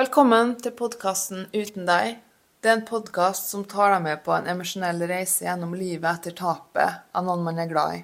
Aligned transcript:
Velkommen 0.00 0.54
til 0.64 0.72
podkasten 0.72 1.42
Uten 1.52 1.84
deg. 1.84 2.14
Det 2.64 2.70
er 2.70 2.78
en 2.78 2.84
podkast 2.88 3.50
som 3.50 3.66
tar 3.68 3.90
deg 3.92 4.04
med 4.06 4.20
på 4.24 4.32
en 4.32 4.46
emosjonell 4.48 5.02
reise 5.10 5.44
gjennom 5.44 5.74
livet 5.76 6.06
etter 6.08 6.32
tapet 6.38 7.02
av 7.12 7.26
noen 7.26 7.42
man 7.44 7.58
er 7.60 7.68
glad 7.68 7.98
i. 7.98 8.00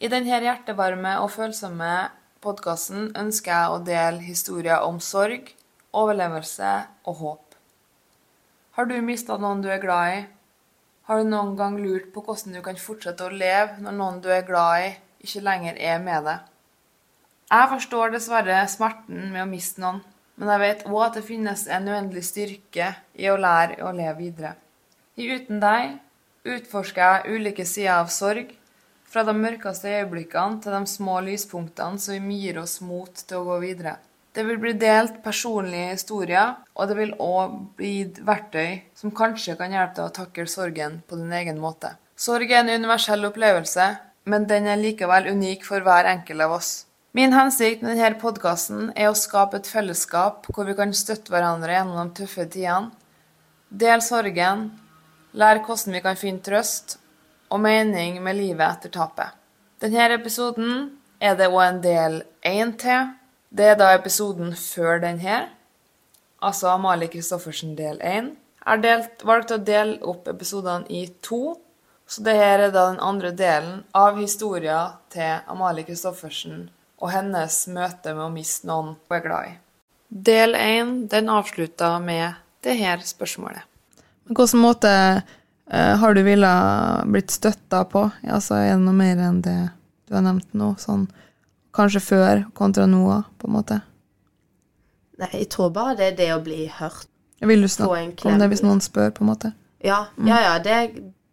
I 0.00 0.08
denne 0.08 0.38
hjertevarme 0.46 1.12
og 1.20 1.28
følsomme 1.34 1.90
podkasten 2.46 3.10
ønsker 3.20 3.52
jeg 3.52 3.74
å 3.74 3.82
dele 3.84 4.24
historier 4.24 4.86
om 4.86 5.02
sorg, 5.08 5.50
overlevelse 5.92 6.72
og 7.04 7.20
håp. 7.20 7.58
Har 8.78 8.88
du 8.88 8.96
mista 9.04 9.36
noen 9.36 9.60
du 9.60 9.68
er 9.74 9.84
glad 9.84 10.14
i? 10.14 10.24
Har 11.10 11.20
du 11.20 11.28
noen 11.28 11.52
gang 11.60 11.76
lurt 11.82 12.14
på 12.14 12.24
hvordan 12.24 12.56
du 12.56 12.62
kan 12.64 12.80
fortsette 12.80 13.28
å 13.28 13.34
leve 13.44 13.76
når 13.84 13.98
noen 14.00 14.24
du 14.24 14.32
er 14.32 14.48
glad 14.48 14.86
i, 14.86 14.90
ikke 15.26 15.44
lenger 15.50 15.84
er 15.92 16.00
med 16.08 16.30
deg? 16.30 16.50
Jeg 17.52 17.72
forstår 17.76 18.16
dessverre 18.16 18.64
smerten 18.72 19.34
med 19.36 19.44
å 19.44 19.50
miste 19.52 19.84
noen, 19.84 20.00
men 20.36 20.50
jeg 20.50 20.62
vet 20.64 20.84
òg 20.90 21.00
at 21.06 21.18
det 21.18 21.26
finnes 21.26 21.66
en 21.70 21.88
uendelig 21.88 22.24
styrke 22.30 22.90
i 23.14 23.30
å 23.30 23.38
lære 23.40 23.80
å 23.84 23.92
leve 23.94 24.16
videre. 24.18 24.54
I 25.16 25.28
Uten 25.30 25.60
deg 25.62 25.98
utforsker 26.44 27.02
jeg 27.02 27.38
ulike 27.38 27.66
sider 27.68 28.00
av 28.00 28.10
sorg, 28.12 28.50
fra 29.14 29.22
de 29.22 29.34
mørkeste 29.38 29.92
øyeblikkene 30.00 30.58
til 30.62 30.74
de 30.74 30.90
små 30.90 31.20
lyspunktene 31.22 32.00
som 32.02 32.30
gir 32.34 32.58
oss 32.58 32.80
mot 32.82 33.14
til 33.14 33.38
å 33.38 33.46
gå 33.46 33.60
videre. 33.62 33.94
Det 34.34 34.42
vil 34.42 34.58
bli 34.58 34.72
delt 34.74 35.20
personlige 35.22 35.92
historier, 35.92 36.56
og 36.74 36.88
det 36.90 36.96
vil 36.98 37.12
òg 37.22 37.52
bli 37.78 37.92
verktøy 38.26 38.80
som 38.98 39.14
kanskje 39.14 39.54
kan 39.60 39.70
hjelpe 39.70 40.00
deg 40.00 40.08
å 40.08 40.14
takle 40.16 40.48
sorgen 40.50 40.96
på 41.06 41.20
din 41.20 41.30
egen 41.38 41.60
måte. 41.62 41.92
Sorg 42.18 42.50
er 42.50 42.64
en 42.64 42.72
universell 42.74 43.22
opplevelse, 43.30 43.86
men 44.26 44.48
den 44.50 44.66
er 44.66 44.82
likevel 44.82 45.30
unik 45.30 45.62
for 45.68 45.86
hver 45.86 46.10
enkelt 46.10 46.42
av 46.42 46.56
oss. 46.58 46.72
Min 47.14 47.30
hensikt 47.30 47.82
med 47.86 47.94
denne 47.94 48.18
podkasten 48.18 48.88
er 48.98 49.06
å 49.06 49.14
skape 49.14 49.60
et 49.60 49.68
fellesskap 49.70 50.48
hvor 50.50 50.66
vi 50.66 50.72
kan 50.74 50.90
støtte 50.98 51.30
hverandre 51.30 51.76
gjennom 51.76 52.08
de 52.08 52.18
tøffe 52.18 52.42
tidene, 52.50 52.90
dele 53.70 54.02
sorgen, 54.02 54.64
lære 55.30 55.62
hvordan 55.62 55.94
vi 55.94 56.00
kan 56.02 56.18
finne 56.18 56.42
trøst 56.42 56.96
og 57.54 57.62
mening 57.62 58.18
med 58.18 58.40
livet 58.40 58.66
etter 58.66 58.94
tapet. 58.98 59.30
Denne 59.78 60.08
episoden 60.16 60.90
er 61.22 61.38
det 61.38 61.52
òg 61.54 61.62
en 61.68 61.80
del 61.86 62.18
én 62.50 62.74
til. 62.82 63.14
Det 63.46 63.70
er 63.76 63.78
da 63.78 63.94
episoden 63.94 64.50
før 64.58 65.06
denne, 65.06 65.40
altså 66.42 66.74
Amalie 66.74 67.14
Christoffersen 67.14 67.78
del 67.78 68.02
1. 68.02 68.32
Jeg 68.34 68.86
har 68.90 69.10
valgt 69.22 69.54
å 69.54 69.62
dele 69.62 70.00
opp 70.02 70.26
episodene 70.34 70.90
i 70.90 71.06
to, 71.22 71.60
så 72.10 72.26
det 72.26 72.40
her 72.42 72.58
er 72.58 72.74
da 72.74 72.88
den 72.90 72.98
andre 72.98 73.30
delen 73.30 73.84
av 73.94 74.18
historien 74.18 74.98
til 75.14 75.44
Amalie 75.46 75.86
Christoffersen 75.86 76.72
og 77.04 77.12
hennes 77.12 77.58
møte 77.68 78.14
med 78.16 78.24
å 78.24 78.32
miste 78.32 78.68
noen 78.68 78.94
hun 78.96 79.16
er 79.16 79.22
glad 79.24 79.50
i. 79.50 79.54
Del 80.08 80.56
1 80.56 80.94
den 81.12 81.30
avslutta 81.32 81.98
med 82.00 82.40
det 82.64 82.78
her 82.80 83.02
spørsmålet. 83.04 83.64
På 84.24 84.36
hvilken 84.38 84.62
måte 84.62 84.92
uh, 85.20 85.94
har 86.00 86.16
du 86.16 86.22
ville 86.24 86.52
blitt 87.12 87.34
støtta 87.34 87.82
på? 87.90 88.06
Altså, 88.24 88.56
er 88.62 88.72
det 88.72 88.84
noe 88.86 88.96
mer 88.96 89.20
enn 89.20 89.42
det 89.44 89.58
du 90.08 90.16
har 90.16 90.24
nevnt 90.24 90.56
nå? 90.56 90.72
Sånn 90.80 91.08
kanskje 91.74 92.00
før 92.00 92.44
kontra 92.56 92.86
nå, 92.88 93.02
på 93.36 93.50
en 93.50 93.56
måte? 93.58 93.80
Nei, 95.20 95.30
jeg 95.34 95.50
tror 95.52 95.74
bare 95.74 95.98
det 95.98 96.06
er 96.12 96.16
det 96.22 96.30
å 96.34 96.40
bli 96.42 96.64
hørt. 96.78 97.10
Jeg 97.42 97.50
vil 97.50 97.66
du 97.66 97.68
snakke 97.68 98.30
om 98.30 98.40
det 98.40 98.48
hvis 98.48 98.64
noen 98.64 98.80
spør, 98.82 99.12
på 99.12 99.24
en 99.24 99.30
måte? 99.34 99.52
Ja, 99.84 100.06
ja, 100.24 100.38
ja 100.40 100.54
det, 100.62 100.78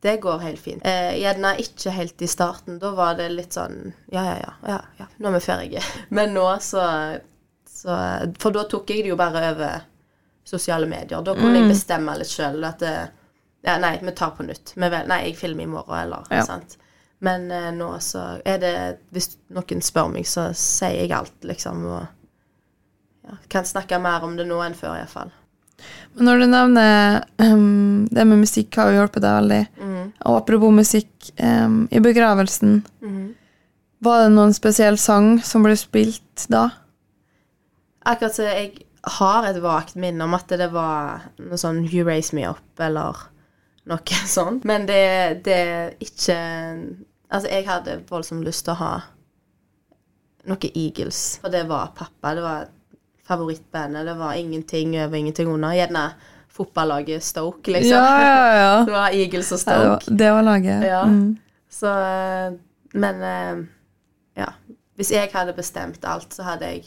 det 0.02 0.16
går 0.24 0.40
helt 0.42 0.60
fint. 0.60 0.82
Eh, 0.86 1.12
gjerne 1.22 1.52
ikke 1.62 1.92
helt 1.94 2.22
i 2.22 2.28
starten. 2.28 2.80
Da 2.82 2.90
var 2.98 3.16
det 3.20 3.28
litt 3.30 3.54
sånn 3.54 3.94
Ja, 4.10 4.24
ja, 4.26 4.38
ja, 4.42 4.54
ja, 4.68 4.80
ja 4.98 5.08
nå 5.22 5.30
er 5.30 5.36
vi 5.38 5.42
ferdige. 5.46 5.84
Men 6.18 6.34
nå 6.34 6.46
så, 6.66 6.86
så 7.70 7.98
For 8.42 8.56
da 8.56 8.64
tok 8.72 8.90
jeg 8.90 9.04
det 9.06 9.12
jo 9.14 9.18
bare 9.20 9.44
over 9.52 9.82
sosiale 10.52 10.88
medier. 10.90 11.22
Da 11.22 11.36
kunne 11.38 11.62
jeg 11.62 11.70
bestemme 11.70 12.16
litt 12.18 12.32
sjøl 12.34 12.64
at 12.66 12.80
det, 12.82 12.96
Ja, 13.62 13.76
nei, 13.78 13.94
vi 14.02 14.12
tar 14.18 14.32
på 14.34 14.44
nytt. 14.48 14.74
Vel, 14.74 14.96
nei, 15.08 15.20
jeg 15.28 15.38
filmer 15.38 15.68
i 15.68 15.70
morgen, 15.70 16.00
eller 16.02 16.26
Ja. 16.34 16.42
sant. 16.50 16.78
Men 17.22 17.52
eh, 17.54 17.70
nå 17.78 17.92
så 18.02 18.40
er 18.46 18.58
det 18.58 18.74
Hvis 19.14 19.36
noen 19.54 19.84
spør 19.86 20.10
meg, 20.10 20.26
så 20.26 20.48
sier 20.58 21.04
jeg 21.04 21.14
alt, 21.14 21.38
liksom. 21.46 21.86
Og 21.86 23.30
ja, 23.30 23.38
kan 23.54 23.70
snakke 23.70 24.00
mer 24.02 24.26
om 24.26 24.34
det 24.40 24.48
nå 24.50 24.58
enn 24.66 24.74
før, 24.74 24.98
iallfall. 24.98 25.30
Men 26.18 26.28
når 26.28 26.42
du 26.42 26.46
nevner 26.52 27.22
um, 27.40 28.08
det 28.12 28.26
med 28.28 28.42
musikk, 28.44 28.76
har 28.76 28.92
jo 28.92 29.00
hjulpet 29.00 29.24
deg 29.24 29.38
veldig. 29.38 29.62
Og 30.28 30.38
apropos 30.38 30.74
musikk, 30.76 31.12
um, 31.40 31.86
i 31.92 32.02
begravelsen, 32.04 32.82
var 34.02 34.24
det 34.24 34.32
noen 34.34 34.54
spesiell 34.58 34.98
sang 34.98 35.36
som 35.46 35.64
ble 35.64 35.76
spilt 35.78 36.48
da? 36.52 36.68
Akkurat 38.10 38.34
så 38.34 38.48
jeg 38.50 38.88
har 39.22 39.46
et 39.50 39.60
vagt 39.62 39.96
minne 39.98 40.26
om 40.26 40.34
at 40.38 40.50
det 40.58 40.72
var 40.74 41.28
noe 41.42 41.60
sånn 41.60 41.84
You 41.86 42.06
Raise 42.08 42.36
Me 42.38 42.48
Up, 42.50 42.66
eller 42.82 43.28
noe 43.90 44.20
sånt. 44.36 44.66
Men 44.68 44.88
det, 44.90 45.06
det 45.46 45.62
er 45.62 45.96
ikke 46.04 46.38
Altså, 47.32 47.48
jeg 47.48 47.64
hadde 47.64 47.94
voldsomt 48.10 48.44
lyst 48.44 48.66
til 48.68 48.74
å 48.74 48.82
ha 48.82 48.94
noe 50.52 50.72
Eagles, 50.76 51.38
for 51.40 51.54
det 51.54 51.62
var 51.70 51.94
pappa. 51.96 52.34
Det 52.36 52.42
var 52.44 52.66
favorittbandet. 53.32 54.06
Det 54.12 54.16
var 54.20 54.34
ingenting 54.40 54.96
over, 55.02 55.18
ingenting 55.18 55.50
under. 55.56 55.74
Gjerne 55.78 56.06
fotballaget 56.52 57.24
Stoke, 57.24 57.72
liksom. 57.72 57.96
Ja, 57.98 58.22
ja, 58.22 58.56
ja. 58.62 58.72
Det 58.88 58.92
var 58.98 59.16
Eagles 59.16 59.52
og 59.56 59.60
Ja, 59.66 59.72
det, 59.80 59.88
var, 59.90 60.00
Stoke. 60.00 60.18
det 60.24 60.32
var 60.36 60.44
laget. 60.50 60.88
Ja. 60.88 61.04
Mm. 61.08 61.38
Så 61.72 61.88
eh, 62.00 62.58
Men 62.94 63.22
eh, 63.24 63.62
ja. 64.42 64.50
Hvis 65.00 65.12
jeg 65.16 65.32
hadde 65.34 65.54
bestemt 65.58 66.04
alt, 66.06 66.34
så 66.36 66.44
hadde 66.46 66.68
jeg 66.68 66.84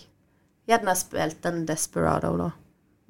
gjerne 0.68 0.92
spilt 0.96 1.46
en 1.48 1.64
Desperado, 1.66 2.34
da. 2.38 2.50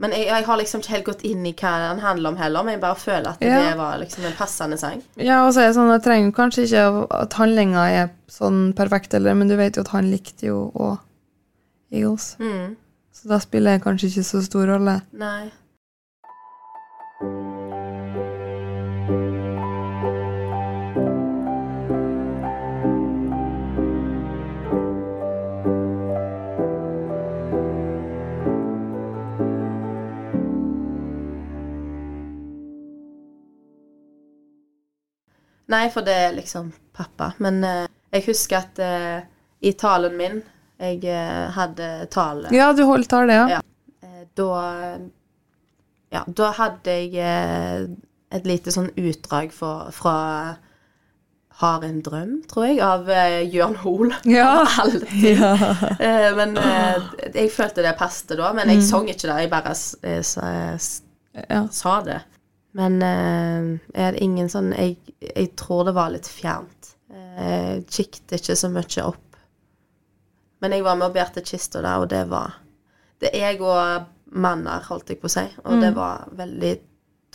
Men 0.01 0.11
jeg, 0.15 0.25
jeg 0.27 0.47
har 0.47 0.59
liksom 0.59 0.81
ikke 0.83 0.91
helt 0.95 1.07
gått 1.07 1.21
inn 1.29 1.45
i 1.47 1.53
hva 1.55 1.73
den 1.85 2.01
handler 2.03 2.33
om 2.33 2.39
heller, 2.41 2.65
men 2.67 2.75
jeg 2.79 2.81
bare 2.83 2.99
føler 2.99 3.29
at 3.35 3.43
Ja. 3.45 3.59
det 3.63 3.75
var 3.79 3.99
liksom 4.01 4.25
en 4.27 4.33
passende 4.39 4.79
sang. 4.81 5.03
Ja, 5.21 5.43
og 5.47 5.53
så 5.55 5.63
er 5.63 5.69
det 5.69 5.77
sånn, 5.77 5.91
jeg 5.93 6.03
trenger 6.07 6.33
kanskje 6.35 6.65
ikke 6.67 6.87
at 7.19 7.37
handlinga 7.39 7.85
er 7.99 8.09
sånn 8.31 8.73
perfekt, 8.79 9.15
eller, 9.15 9.37
men 9.39 9.51
du 9.53 9.55
vet 9.61 9.77
jo 9.79 9.85
at 9.85 9.93
han 9.95 10.09
likte 10.11 10.49
jo 10.49 10.65
òg 10.75 10.97
Eagles. 11.95 12.33
Mm. 12.43 12.73
Så 13.15 13.29
da 13.29 13.39
spiller 13.41 13.79
det 13.79 13.85
kanskje 13.85 14.09
ikke 14.11 14.23
så 14.27 14.41
stor 14.43 14.67
rolle. 14.75 15.01
Nei. 15.13 15.51
Nei, 35.75 35.87
for 35.91 36.07
det 36.07 36.15
er 36.15 36.35
liksom 36.35 36.73
pappa. 36.95 37.33
Men 37.39 37.63
eh, 37.65 37.87
jeg 38.13 38.27
husker 38.29 38.59
at 38.61 38.83
eh, 38.83 39.23
i 39.65 39.73
talen 39.79 40.19
min 40.19 40.43
Jeg 40.81 41.05
eh, 41.07 41.51
hadde 41.55 41.89
tale 42.11 42.51
Ja, 42.55 42.73
du 42.75 42.85
holdt 42.89 43.09
tale, 43.13 43.33
ja. 43.33 43.47
Ja. 43.59 43.61
Eh, 44.03 44.25
Da 44.35 44.49
Ja, 46.15 46.23
da 46.27 46.51
hadde 46.59 46.91
jeg 46.99 47.15
eh, 47.19 47.87
et 48.35 48.47
lite 48.47 48.73
sånn 48.75 48.91
utdrag 48.99 49.53
for, 49.55 49.91
fra 49.95 50.57
'Har 51.55 51.85
en 51.87 52.01
drøm', 52.03 52.41
tror 52.51 52.65
jeg, 52.67 52.81
av 52.83 53.09
eh, 53.09 53.47
Jørn 53.47 53.77
Hoel. 53.85 54.11
Ja. 54.39 54.65
Alltid. 54.83 55.39
ja. 55.39 55.53
Eh, 56.01 56.31
men 56.35 56.57
eh, 56.59 57.03
jeg 57.35 57.51
følte 57.55 57.83
det 57.87 57.95
passet 57.99 58.35
da. 58.39 58.53
Men 58.53 58.73
jeg 58.75 58.83
sang 58.83 59.07
ikke 59.09 59.29
det, 59.31 59.37
jeg 59.45 59.51
bare 59.53 59.75
sa, 60.27 60.49
ja. 61.51 61.61
sa 61.71 62.01
det. 62.03 62.21
Men 62.75 62.99
er 63.03 64.11
det 64.17 64.23
ingen 64.23 64.49
sånn 64.51 64.73
jeg, 64.75 64.97
jeg 65.23 65.53
tror 65.55 65.85
det 65.87 65.95
var 65.95 66.11
litt 66.11 66.27
fjernt. 66.27 66.97
Eh, 67.15 67.79
Jeg 67.79 67.87
kikket 67.87 68.35
ikke 68.41 68.57
så 68.59 68.69
mye 68.75 69.05
opp. 69.07 69.24
Men 70.65 70.73
jeg 70.73 70.85
var 70.87 70.97
med 70.97 71.11
og 71.11 71.17
bærte 71.19 71.43
kista 71.45 71.83
der, 71.85 72.01
og 72.01 72.09
det 72.09 72.23
var 72.31 72.55
Det 73.21 73.29
er 73.37 73.51
jeg 73.51 73.61
og 73.61 74.07
manner, 74.33 74.81
holdt 74.89 75.13
jeg 75.13 75.21
på 75.21 75.29
å 75.29 75.33
si, 75.33 75.45
og 75.63 75.83
det 75.83 75.91
var 75.95 76.25
veldig 76.35 76.73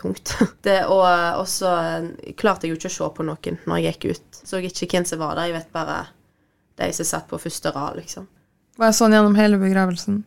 tungt. 0.01 0.33
Det, 0.65 0.79
og 0.89 1.05
og 1.37 1.45
så 1.47 1.69
eh, 1.77 2.33
klarte 2.39 2.65
jeg 2.65 2.73
jo 2.73 2.79
ikke 2.79 2.89
å 2.89 2.95
se 2.95 3.09
på 3.19 3.25
noen 3.27 3.61
når 3.69 3.79
jeg 3.83 3.93
gikk 3.93 4.17
ut. 4.17 4.41
Så 4.41 4.59
jeg 4.59 4.73
ikke 4.73 4.97
hvem 4.97 5.05
som 5.05 5.21
var 5.21 5.37
der, 5.37 5.51
jeg 5.51 5.59
vet 5.59 5.71
bare 5.75 5.99
de 6.81 6.89
som 6.97 7.07
satt 7.07 7.29
på 7.29 7.39
første 7.39 7.71
rad, 7.75 8.01
liksom. 8.01 8.27
Var 8.79 8.91
jeg 8.91 8.99
sånn 8.99 9.15
gjennom 9.15 9.37
hele 9.37 9.61
begravelsen? 9.61 10.21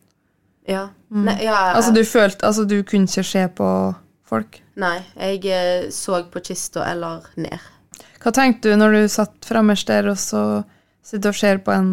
Ja. 0.69 0.87
Nei, 1.11 1.37
ja, 1.43 1.75
Altså, 1.75 1.91
du 1.91 2.05
følte 2.07 2.47
Altså, 2.47 2.63
du 2.63 2.77
kunne 2.87 3.09
ikke 3.09 3.25
se 3.27 3.47
på 3.51 3.69
folk? 4.23 4.61
nei, 4.79 5.01
jeg 5.19 5.43
eh, 5.51 5.89
så 5.91 6.23
på 6.31 6.41
kista 6.47 6.87
eller 6.87 7.27
ned. 7.35 7.59
Hva 8.23 8.31
tenkte 8.31 8.71
du 8.71 8.79
når 8.79 8.95
du 8.95 9.01
satt 9.11 9.43
fremmest 9.45 9.91
der, 9.91 10.07
og 10.09 10.17
så 10.17 10.63
sitter 11.03 11.33
og 11.33 11.35
ser 11.35 11.59
på 11.65 11.73
en 11.75 11.91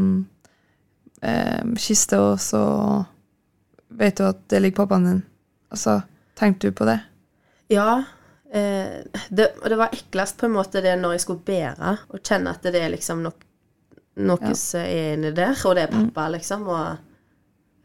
eh, 1.23 1.61
kiste, 1.77 2.19
og 2.21 2.39
så 2.41 2.63
vet 3.89 4.17
du 4.21 4.25
at 4.29 4.41
det 4.49 4.61
ligger 4.63 4.85
pappaen 4.85 5.05
din? 5.09 5.23
Altså, 5.71 6.01
tenkte 6.39 6.71
du 6.71 6.77
på 6.79 6.87
det? 6.89 6.99
Ja. 7.71 8.03
Eh, 8.53 9.03
det, 9.29 9.53
og 9.63 9.69
det 9.71 9.79
var 9.79 9.93
eklest 9.95 10.39
på 10.41 10.47
en 10.49 10.57
måte 10.57 10.83
det 10.83 10.97
når 10.99 11.13
jeg 11.17 11.25
skulle 11.27 11.45
bære, 11.47 11.97
og 12.11 12.23
kjenne 12.27 12.51
at 12.55 12.63
det 12.67 12.75
er 12.81 12.91
liksom 12.95 13.23
nok, 13.27 13.45
noe 14.21 14.39
Ja. 14.43 14.55
som 14.59 14.81
er 14.81 15.15
inni 15.15 15.31
der, 15.37 15.55
og 15.65 15.77
det 15.79 15.85
er 15.87 15.93
pappa, 15.95 16.29
liksom. 16.35 16.67
Og, 16.69 16.97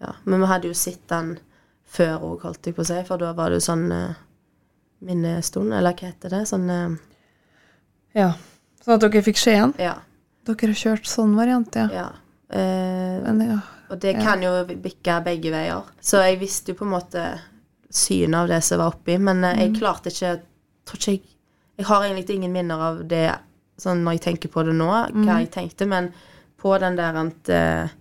ja. 0.02 0.16
Men 0.26 0.42
vi 0.42 0.50
hadde 0.50 0.68
jo 0.72 0.74
sett 0.78 1.04
den 1.12 1.36
før 1.86 2.18
òg, 2.26 2.42
holdt 2.48 2.66
jeg 2.66 2.76
på 2.76 2.82
å 2.82 2.88
si, 2.90 2.98
for 3.08 3.22
da 3.22 3.34
var 3.38 3.50
det 3.54 3.60
jo 3.62 3.68
sånn 3.70 3.86
eh, 3.94 4.16
minnestund, 5.06 5.72
eller 5.74 5.94
hva 5.94 6.10
heter 6.10 6.34
det? 6.34 6.42
Sånn 6.50 6.70
eh, 6.70 6.96
Ja. 8.18 8.32
Sånn 8.82 8.96
at 8.98 9.02
dere 9.06 9.22
fikk 9.26 9.38
se 9.42 9.54
den? 9.58 9.74
Ja. 9.82 9.96
Dere 10.46 10.72
har 10.74 10.78
kjørt 10.82 11.08
sånn 11.10 11.36
variant, 11.38 11.76
ja. 11.78 11.88
ja. 11.94 12.10
Eh, 12.50 13.22
Men 13.26 13.42
ja. 13.42 13.60
Og 13.90 14.00
det 14.02 14.16
kan 14.18 14.42
jo 14.42 14.52
bikke 14.66 15.20
begge 15.26 15.52
veier. 15.54 15.84
Så 16.02 16.22
jeg 16.26 16.40
visste 16.42 16.74
jo 16.74 16.80
på 16.80 16.86
en 16.88 16.96
måte 16.96 17.26
synet 17.94 18.40
av 18.40 18.48
det 18.50 18.62
som 18.66 18.82
var 18.82 18.96
oppi, 18.96 19.18
men 19.22 19.44
eh, 19.44 19.66
jeg 19.66 19.76
klarte 19.80 20.10
ikke 20.14 20.32
tror 20.86 21.00
ikke 21.02 21.12
jeg, 21.12 21.22
jeg 21.78 21.86
har 21.90 22.06
egentlig 22.06 22.38
ingen 22.38 22.54
minner 22.54 22.82
av 22.82 23.04
det 23.10 23.28
sånn 23.82 24.04
når 24.06 24.18
jeg 24.18 24.24
tenker 24.30 24.52
på 24.54 24.64
det 24.64 24.74
nå, 24.78 24.88
hva 24.88 25.38
jeg 25.42 25.52
tenkte, 25.52 25.88
men 25.90 26.10
på 26.62 26.74
den 26.82 26.98
der 26.98 27.18
at 27.20 27.50
eh, 27.52 27.94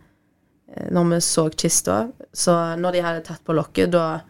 Når 0.91 1.05
vi 1.11 1.19
så 1.23 1.50
kista, 1.50 2.08
så 2.32 2.75
når 2.76 2.93
de 2.93 3.02
hadde 3.05 3.20
tatt 3.23 3.44
på 3.44 3.55
lokket, 3.55 3.93
da 3.93 4.20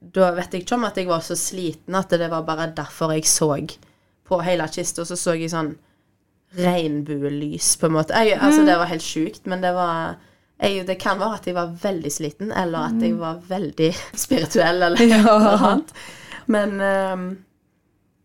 da 0.00 0.30
vet 0.32 0.52
jeg 0.54 0.62
ikke 0.62 0.76
om 0.78 0.84
at 0.86 0.96
jeg 0.96 1.08
var 1.08 1.20
så 1.26 1.34
sliten 1.36 1.96
at 1.98 2.08
det 2.10 2.28
var 2.30 2.44
bare 2.46 2.70
derfor 2.72 3.12
jeg 3.12 3.26
så 3.26 3.50
på 4.24 4.38
hele 4.46 4.68
kista, 4.70 5.04
så 5.04 5.16
så 5.16 5.34
jeg 5.34 5.50
sånn 5.50 5.74
regnbuelys, 6.56 7.76
på 7.76 7.86
en 7.86 7.92
måte. 7.92 8.14
Jeg, 8.24 8.38
altså, 8.40 8.64
det 8.66 8.76
var 8.80 8.88
helt 8.90 9.04
sjukt, 9.04 9.46
men 9.46 9.60
det 9.62 9.74
var 9.76 10.16
jeg, 10.60 10.86
Det 10.88 10.96
kan 10.98 11.18
være 11.20 11.34
at 11.38 11.46
jeg 11.46 11.54
var 11.54 11.74
veldig 11.82 12.10
sliten, 12.12 12.52
eller 12.52 12.88
at 12.88 13.02
jeg 13.02 13.18
var 13.18 13.36
veldig 13.48 13.92
spirituell, 14.24 14.82
eller 14.82 15.02
Ja. 15.06 15.20
noe 15.22 15.52
annet. 15.58 15.92
Men 16.46 16.80
um, 16.80 17.28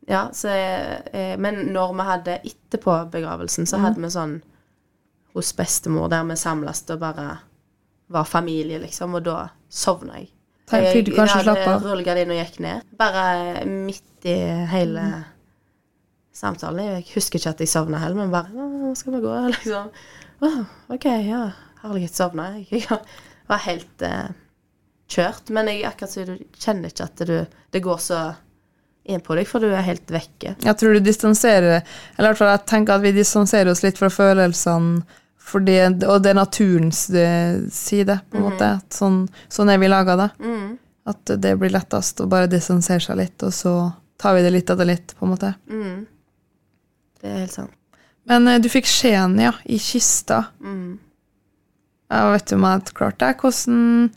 Ja, 0.07 0.29
så 0.33 0.49
jeg, 0.49 1.39
Men 1.39 1.55
når 1.73 1.93
vi 1.95 2.07
hadde 2.07 2.39
etterpå 2.43 2.95
begravelsen, 3.11 3.65
så 3.69 3.77
hadde 3.79 4.01
vi 4.01 4.09
sånn 4.11 4.41
hos 5.33 5.53
bestemor 5.57 6.09
der 6.09 6.23
vi 6.29 6.35
samles 6.37 6.83
og 6.93 6.99
bare 6.99 7.37
var 8.13 8.23
familie, 8.29 8.77
liksom, 8.79 9.15
og 9.15 9.23
da 9.25 9.47
sovna 9.69 10.19
jeg. 10.19 10.29
Jeg, 10.71 11.05
jeg, 11.05 11.13
Jeg 11.15 11.27
hadde 11.29 11.79
rullegardin 11.83 12.29
og 12.31 12.37
gikk 12.37 12.59
ned. 12.59 12.81
Bare 12.97 13.63
midt 13.65 14.25
i 14.29 14.35
hele 14.69 15.03
samtalen. 16.43 16.85
Jeg 16.97 17.09
husker 17.13 17.39
ikke 17.39 17.55
at 17.55 17.63
jeg 17.63 17.71
sovna 17.71 18.01
heller, 18.03 18.19
men 18.19 18.33
bare 18.33 18.51
'Nå 18.51 18.93
skal 18.99 19.15
vi 19.15 19.23
gå', 19.23 19.41
liksom. 19.55 19.91
Oh, 20.43 20.63
OK, 20.91 21.05
ja. 21.05 21.43
Herlighet, 21.83 22.15
sovna 22.15 22.53
jeg. 22.57 22.83
Jeg 23.43 23.51
var 23.51 23.59
helt 23.65 24.01
eh, 24.07 24.29
kjørt. 25.11 25.49
Men 25.51 25.67
jeg 25.67 25.83
akkurat 25.83 26.13
så 26.13 26.23
du 26.25 26.37
kjenner 26.55 26.91
ikke 26.91 27.03
at 27.09 27.23
du, 27.27 27.33
det 27.75 27.81
går 27.83 27.97
så 27.99 28.19
inn 29.03 29.19
på 29.19 29.35
deg, 29.35 29.47
for 29.49 29.59
du 29.59 29.67
er 29.67 29.83
helt 29.83 30.07
vekke. 30.11 30.53
Jeg 30.63 30.77
tror 30.79 30.95
du 30.95 31.03
distanserer 31.03 31.81
Eller 31.81 32.23
i 32.23 32.29
hvert 32.29 32.39
fall 32.39 32.53
jeg 32.53 32.63
tenker 32.71 32.95
at 32.95 33.03
vi 33.03 33.11
distanserer 33.11 33.73
oss 33.73 33.83
litt 33.83 33.99
fra 33.99 34.07
følelsene, 34.13 35.03
fordi, 35.43 35.75
og 36.07 36.21
det 36.23 36.31
er 36.31 36.39
naturens 36.39 37.01
eh, 37.11 37.59
side, 37.67 38.15
på 38.31 38.39
en 38.39 38.45
måte. 38.47 38.69
At 38.79 38.95
sånn, 38.95 39.25
sånn 39.51 39.73
er 39.73 39.81
vi 39.81 39.91
laga, 39.91 40.15
da. 40.15 40.29
At 41.11 41.33
det 41.43 41.57
blir 41.59 41.73
lettest 41.75 42.23
å 42.23 42.29
bare 42.31 42.47
distansere 42.47 43.03
seg 43.03 43.19
litt, 43.19 43.43
og 43.43 43.51
så 43.51 43.73
tar 44.23 44.37
vi 44.37 44.45
det 44.45 44.53
litt 44.55 44.71
etter 44.71 44.87
litt, 44.87 45.11
på 45.19 45.27
en 45.27 45.33
måte. 45.35 45.51
Det 47.23 47.31
er 47.31 47.39
helt 47.45 47.55
sant. 47.55 47.71
Men 48.29 48.47
eh, 48.51 48.59
du 48.63 48.67
fikk 48.71 48.87
skjeen, 48.87 49.37
ja, 49.39 49.53
i 49.65 49.77
kista. 49.81 50.41
Ja, 50.63 52.19
vet 52.33 52.49
du 52.51 52.55
om 52.57 52.65
jeg 52.67 52.77
hadde 52.77 52.95
klart 52.97 53.19
det? 53.23 53.31
Hvordan 53.41 54.11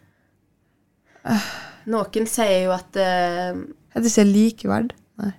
Noen 1.91 2.27
sier 2.31 2.65
jo 2.67 2.73
at 2.75 2.97
eh, 2.99 3.55
Er 3.57 4.03
det 4.05 4.11
ikke 4.11 4.27
likeverd? 4.29 4.95
Nei. 5.23 5.33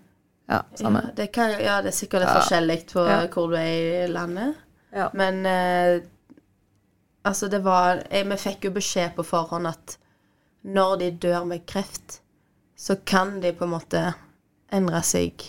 Ja, 0.50 0.62
samme. 0.80 1.02
Ja, 1.10 1.14
det, 1.20 1.28
kan, 1.36 1.54
ja, 1.60 1.78
det 1.84 1.92
er 1.92 1.98
sikkert 1.98 2.24
litt 2.24 2.34
forskjellig 2.38 2.78
på 2.92 3.04
Ja. 3.08 3.18
hvor 3.34 3.52
du 3.52 3.58
er 3.60 4.06
i 4.06 4.12
landet. 4.12 4.56
Ja. 4.96 5.10
Men 5.14 5.42
eh, 5.46 6.00
altså, 7.28 7.50
det 7.52 7.62
var 7.66 8.02
jeg, 8.10 8.28
Vi 8.32 8.40
fikk 8.42 8.70
jo 8.70 8.74
beskjed 8.80 9.16
på 9.20 9.26
forhånd 9.28 9.68
at 9.68 9.98
når 10.68 10.98
de 11.04 11.12
dør 11.28 11.46
med 11.48 11.66
kreft, 11.70 12.22
så 12.76 12.98
kan 13.08 13.38
de 13.44 13.54
på 13.56 13.64
en 13.68 13.72
måte 13.76 14.02
endre 14.76 15.00
seg 15.06 15.46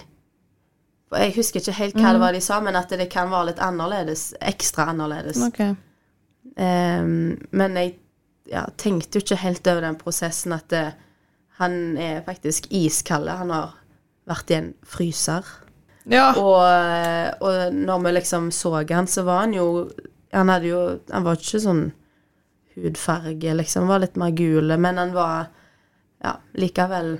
Jeg 1.08 1.32
husker 1.38 1.62
ikke 1.62 1.76
helt 1.78 1.96
hva 1.96 2.12
det 2.12 2.20
var 2.20 2.36
de 2.36 2.40
sa, 2.44 2.58
men 2.60 2.76
at 2.76 2.90
det 2.92 3.08
kan 3.12 3.30
være 3.32 3.52
litt 3.52 3.62
annerledes. 3.64 4.32
Ekstra 4.44 4.90
annerledes. 4.92 5.40
Okay. 5.48 5.72
Um, 6.58 7.38
men 7.56 7.78
jeg 7.80 7.94
ja, 8.50 8.66
tenkte 8.80 9.18
jo 9.18 9.24
ikke 9.24 9.40
helt 9.40 9.70
over 9.70 9.86
den 9.86 9.96
prosessen 10.00 10.52
at 10.56 10.68
det, 10.72 10.84
han 11.60 11.96
er 12.00 12.20
faktisk 12.26 12.68
iskald. 12.74 13.30
Han 13.30 13.52
har 13.54 13.72
vært 14.28 14.52
i 14.52 14.58
en 14.58 14.68
fryser. 14.86 15.46
Ja. 16.08 16.30
Og, 16.36 16.60
og 17.44 17.74
når 17.74 18.04
vi 18.04 18.14
liksom 18.16 18.50
så 18.54 18.78
han, 18.80 19.08
så 19.10 19.26
var 19.26 19.42
han 19.42 19.52
jo 19.52 19.90
Han 20.32 20.48
hadde 20.48 20.70
jo 20.70 20.78
Han 21.12 21.24
var 21.26 21.36
ikke 21.36 21.60
sånn 21.60 21.82
hudfarge, 22.78 23.52
liksom. 23.58 23.84
Han 23.84 23.92
var 23.92 24.00
litt 24.06 24.16
mer 24.16 24.32
gul, 24.32 24.72
men 24.76 25.00
han 25.00 25.12
var 25.12 25.50
Ja, 26.24 26.38
likevel 26.56 27.18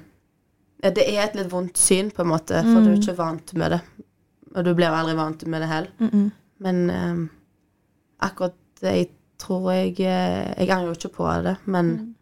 Det 0.79 1.03
er 1.03 1.25
et 1.25 1.35
litt 1.35 1.51
vondt 1.51 1.79
syn, 1.81 2.13
på 2.15 2.23
en 2.23 2.31
måte, 2.31 2.61
for 2.63 2.85
du 2.85 2.93
er 2.93 3.01
ikke 3.01 3.17
vant 3.19 3.55
med 3.59 3.75
det. 3.75 3.81
Og 4.55 4.65
du 4.65 4.73
blir 4.79 4.95
aldri 4.95 5.17
vant 5.19 5.43
med 5.51 5.65
det 5.65 5.71
heller. 5.71 6.13
Men 6.63 6.85
um, 6.91 7.25
akkurat 8.25 8.55
det 8.83 8.95
jeg 8.95 9.09
tror 9.39 9.69
jeg 9.73 9.93
eh, 10.03 10.55
Jeg 10.59 10.71
angrer 10.71 10.89
jo 10.91 10.97
ikke 10.97 11.17
på 11.21 11.27
det, 11.47 11.57
men 11.71 12.15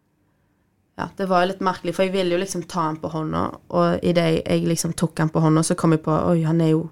ja, 0.96 1.08
det 1.16 1.26
var 1.28 1.42
jo 1.42 1.50
litt 1.50 1.64
merkelig, 1.64 1.92
for 1.96 2.06
jeg 2.06 2.14
ville 2.14 2.32
jo 2.32 2.40
liksom 2.40 2.62
ta 2.72 2.86
han 2.86 2.96
på 3.00 3.10
hånda, 3.12 3.42
og 3.76 4.04
idet 4.04 4.30
jeg 4.38 4.62
liksom 4.64 4.94
tok 4.96 5.20
han 5.20 5.32
på 5.32 5.42
hånda, 5.44 5.62
så 5.64 5.76
kom 5.76 5.92
jeg 5.92 6.00
på 6.06 6.14
Oi, 6.30 6.40
han 6.48 6.62
er 6.64 6.70
jo 6.72 6.86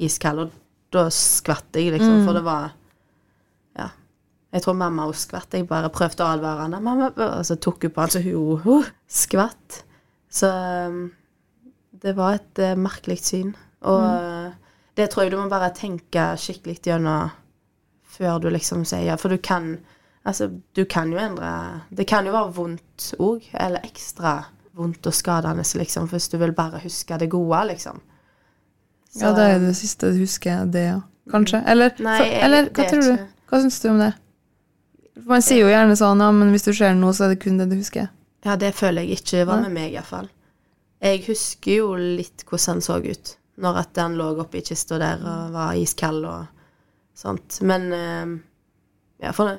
iskald, 0.00 0.46
og 0.46 0.54
da 0.96 1.06
skvatt 1.12 1.76
jeg, 1.76 1.92
liksom, 1.92 2.22
for 2.24 2.38
det 2.38 2.44
var 2.46 2.70
Ja. 3.76 3.90
Jeg 4.56 4.62
tror 4.64 4.76
mamma 4.78 5.04
også 5.04 5.26
skvatt. 5.26 5.52
Jeg 5.52 5.66
bare 5.68 5.90
prøvde 5.92 6.24
å 6.24 6.30
advare 6.32 6.62
henne, 6.62 6.80
mamma, 6.80 7.10
og 7.12 7.42
så 7.44 7.58
tok 7.60 7.82
hun 7.84 7.92
på 7.92 8.00
han, 8.00 8.12
så 8.14 8.22
hun 8.24 8.62
uh, 8.64 8.88
skvatt. 9.04 9.82
Så 10.36 10.50
um, 10.52 11.00
det 12.04 12.12
var 12.18 12.36
et 12.36 12.62
uh, 12.62 12.74
merkelig 12.78 13.18
syn. 13.24 13.54
Og 13.86 14.02
mm. 14.02 14.54
det 14.98 15.10
tror 15.12 15.24
jeg 15.24 15.34
du 15.34 15.40
må 15.40 15.48
bare 15.52 15.72
tenke 15.76 16.32
skikkelig 16.40 16.80
gjennom 16.84 17.32
før 18.16 18.40
du 18.40 18.48
liksom 18.52 18.84
sier 18.88 19.10
ja, 19.10 19.20
for 19.20 19.32
du 19.32 19.40
kan 19.42 19.76
Altså, 20.26 20.48
du 20.74 20.82
kan 20.90 21.12
jo 21.12 21.20
endre 21.22 21.48
Det 21.94 22.02
kan 22.10 22.26
jo 22.26 22.32
være 22.34 22.54
vondt 22.56 23.12
òg, 23.22 23.44
eller 23.54 23.84
ekstra 23.86 24.40
vondt 24.76 25.06
og 25.06 25.14
skadende, 25.14 25.62
liksom, 25.78 26.08
hvis 26.10 26.26
du 26.28 26.36
vil 26.40 26.52
bare 26.52 26.80
huske 26.82 27.16
det 27.18 27.30
gode, 27.30 27.60
liksom. 27.70 28.00
Så- 29.08 29.22
ja, 29.24 29.32
det 29.32 29.44
er 29.54 29.58
det 29.58 29.76
siste 29.76 30.10
du 30.12 30.18
husker, 30.18 30.66
det, 30.66 30.82
ja. 30.84 31.00
Kanskje? 31.30 31.62
Eller, 31.66 31.90
Nei, 31.98 32.18
jeg 32.20 32.42
eller 32.44 32.68
hva 32.68 32.88
tror 32.90 33.00
du? 33.00 33.12
ikke. 33.12 33.28
Hva 33.48 33.60
syns 33.62 33.80
du 33.80 33.88
om 33.88 33.98
det? 33.98 34.12
Man 35.24 35.42
sier 35.42 35.62
jo 35.62 35.70
gjerne 35.70 35.96
sånn, 35.96 36.20
ja, 36.20 36.30
men 36.32 36.50
hvis 36.50 36.66
du 36.66 36.72
ser 36.74 36.94
noe, 36.94 37.14
så 37.16 37.24
er 37.24 37.28
det 37.28 37.40
kun 37.40 37.56
det 37.56 37.70
du 37.70 37.76
husker. 37.76 38.10
Ja, 38.46 38.54
det 38.60 38.76
føler 38.78 39.02
jeg 39.02 39.18
ikke 39.20 39.46
var 39.48 39.64
med 39.64 39.74
meg, 39.74 39.94
iallfall. 39.96 40.28
Jeg 41.02 41.24
husker 41.26 41.80
jo 41.80 41.88
litt 41.98 42.44
hvordan 42.46 42.76
han 42.76 42.84
så 42.84 43.00
ut 43.02 43.32
når 43.56 43.78
at 43.80 43.98
han 44.00 44.16
lå 44.18 44.28
oppi 44.42 44.60
kista 44.64 44.98
der 45.00 45.22
og 45.24 45.54
var 45.54 45.78
iskald 45.80 46.26
og 46.28 46.44
sånt. 47.16 47.58
Men 47.64 47.88
eh, 47.96 48.34
ja, 49.24 49.32
for 49.32 49.56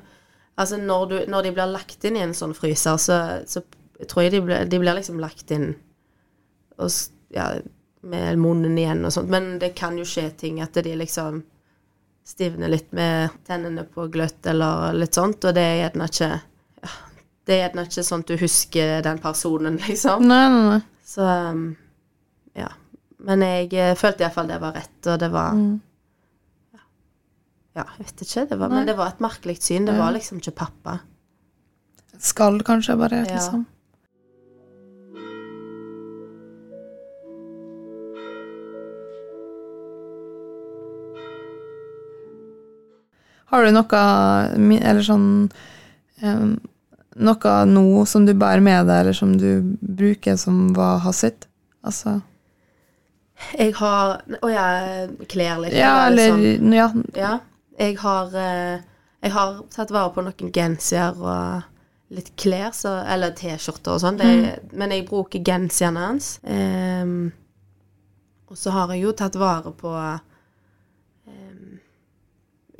altså 0.56 0.77
når, 0.77 1.06
du, 1.10 1.17
når 1.34 1.48
de 1.48 1.53
blir 1.58 1.74
lagt 1.74 2.06
inn 2.06 2.20
i 2.20 2.24
en 2.25 2.36
sånn 2.38 2.56
fryser, 2.58 3.00
så, 3.01 3.17
så 3.50 3.63
tror 4.06 4.27
jeg 4.27 4.38
de 4.38 4.44
blir, 4.46 4.70
de 4.70 4.79
blir 4.82 4.98
liksom 4.98 5.20
lagt 5.22 5.51
inn 5.53 5.72
og 6.77 6.94
ja, 7.34 7.50
med 8.06 8.38
munnen 8.39 8.77
igjen 8.77 9.01
og 9.06 9.15
sånt. 9.15 9.32
Men 9.34 9.58
det 9.62 9.74
kan 9.77 9.98
jo 9.98 10.06
skje 10.08 10.29
ting 10.38 10.62
at 10.62 10.77
de 10.77 10.94
liksom 10.98 11.41
stivner 12.27 12.70
litt 12.70 12.91
med 12.96 13.34
tennene 13.48 13.88
på 13.89 14.06
gløtt 14.13 14.46
eller 14.46 14.94
litt 14.94 15.17
sånt, 15.17 15.46
og 15.48 15.56
det 15.58 15.63
er 15.63 15.82
gjerne 15.82 16.10
ikke 16.12 16.32
Det 17.48 17.56
er 17.56 17.62
gjerne 17.70 17.86
ikke 17.88 18.04
sånn 18.04 18.24
at 18.25 18.32
du 18.34 18.38
husker 18.42 19.01
den 19.06 19.20
personen, 19.24 19.77
liksom. 19.88 20.25
Nei, 20.27 20.44
nei, 20.51 20.63
nei. 20.74 20.80
Så 21.08 21.24
um, 21.24 21.62
ja. 22.60 22.68
Men 23.24 23.42
jeg 23.46 23.72
eh, 23.74 23.94
følte 23.98 24.25
iallfall 24.25 24.50
det 24.51 24.60
var 24.62 24.75
rett, 24.77 24.98
og 25.08 25.20
det 25.24 25.32
var 25.34 25.54
Mm. 25.58 25.75
Ja, 27.77 27.84
jeg 28.00 28.08
vet 28.08 28.22
ikke, 28.25 28.44
det 28.50 28.56
var, 28.58 28.72
men 28.74 28.88
det 28.89 28.96
var 28.98 29.12
et 29.12 29.20
merkelig 29.22 29.54
syn. 29.62 29.84
Det 29.86 29.94
var 30.00 30.10
liksom 30.16 30.39
ikke 30.42 30.56
pappa. 30.66 30.96
Skal 32.18 32.58
kanskje, 32.66 32.96
bare, 32.98 33.20
Ja. 33.22 33.36
liksom. 33.36 33.68
Har 43.51 43.63
du 43.66 43.72
noe 43.72 44.01
Eller 44.58 45.06
sånn 45.06 45.27
em, 46.25 46.58
Noe 47.18 47.54
nå 47.66 48.06
som 48.10 48.26
du 48.28 48.34
bærer 48.38 48.62
med 48.64 48.88
deg, 48.90 49.00
eller 49.02 49.16
som 49.18 49.36
du 49.40 49.78
bruker 49.82 50.38
som 50.40 50.68
var 50.78 51.02
hans 51.06 51.24
sitt? 51.26 51.48
Altså 51.86 52.20
Jeg 53.58 53.74
har 53.78 54.20
Å 54.42 54.50
ja, 54.52 54.68
klær, 55.30 55.64
liksom. 55.64 55.80
Ja, 55.80 55.96
eller 56.10 56.38
liksom. 56.38 56.74
Ja. 56.74 56.92
Ja. 57.18 57.34
Jeg 57.78 57.98
har 58.02 58.38
eh, 58.38 58.86
Jeg 59.24 59.34
har 59.34 59.58
tatt 59.74 59.94
vare 59.94 60.14
på 60.14 60.24
noen 60.26 60.54
genser 60.54 61.18
og 61.18 61.66
litt 62.14 62.32
klær, 62.40 62.72
så, 62.72 62.94
eller 63.04 63.34
T-skjorter 63.36 63.98
og 63.98 64.00
sånn. 64.00 64.22
Mm. 64.22 64.70
Men 64.80 64.94
jeg 64.96 65.08
bruker 65.10 65.42
genserne 65.44 66.06
hans. 66.06 66.38
Um, 66.48 67.34
og 68.48 68.56
så 68.56 68.72
har 68.72 68.94
jeg 68.94 69.04
jo 69.04 69.12
tatt 69.18 69.36
vare 69.36 69.74
på 69.76 69.92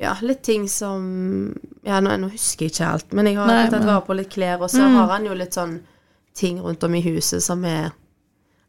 ja, 0.00 0.16
litt 0.22 0.42
ting 0.46 0.68
som 0.68 1.54
Ja, 1.82 2.00
nå, 2.00 2.12
nå 2.20 2.28
husker 2.30 2.66
jeg 2.66 2.72
ikke 2.74 2.90
alt, 2.92 3.12
men 3.12 3.26
jeg 3.26 3.36
har 3.36 3.46
Nei, 3.50 3.64
tatt 3.70 3.80
men- 3.80 3.88
vare 3.88 4.04
på 4.06 4.16
litt 4.16 4.30
klær, 4.30 4.60
og 4.62 4.70
så 4.70 4.82
har 4.94 5.08
han 5.14 5.24
jo 5.26 5.34
litt 5.34 5.54
sånn 5.56 5.80
ting 6.34 6.60
rundt 6.62 6.84
om 6.84 6.94
i 6.94 7.00
huset 7.02 7.42
som 7.42 7.64
er 7.64 7.90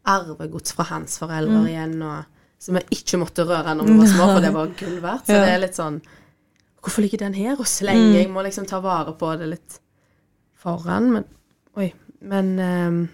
arvegods 0.10 0.72
fra 0.74 0.84
hans 0.90 1.20
foreldre 1.22 1.68
igjen, 1.70 2.02
og 2.02 2.24
som 2.60 2.76
jeg 2.80 2.88
ikke 2.96 3.20
måtte 3.22 3.46
røre 3.46 3.76
når 3.78 3.86
vi 3.92 3.98
var 4.00 4.08
små, 4.14 4.26
for 4.34 4.42
det 4.42 4.54
var 4.56 4.72
gull 4.80 5.00
verdt. 5.04 5.26
Så 5.28 5.36
Ja. 5.38 5.46
det 5.46 5.54
er 5.54 5.60
litt 5.68 5.76
sånn 5.78 6.02
Hvorfor 6.82 7.02
ligger 7.04 7.18
den 7.20 7.34
her 7.36 7.58
og 7.60 7.68
lenge? 7.84 8.14
Jeg 8.16 8.30
må 8.32 8.42
liksom 8.42 8.66
ta 8.66 8.80
vare 8.80 9.12
på 9.20 9.38
det 9.38 9.48
litt 9.50 9.80
foran, 10.56 11.12
men 11.12 11.26
Oi. 11.78 11.94
Men 12.22 12.60
um, 12.60 13.10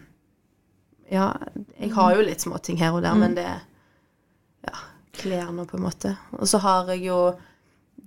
Ja, 1.12 1.34
jeg 1.80 1.92
har 1.94 2.16
jo 2.16 2.22
litt 2.22 2.42
småting 2.42 2.78
her 2.78 2.94
og 2.94 3.02
der, 3.02 3.16
men 3.16 3.36
det 3.36 3.46
Ja, 3.46 4.74
klær 5.14 5.52
nå, 5.52 5.66
på 5.66 5.78
en 5.78 5.84
måte. 5.84 6.16
Og 6.40 6.48
så 6.48 6.60
har 6.62 6.88
jeg 6.94 7.06
jo 7.10 7.36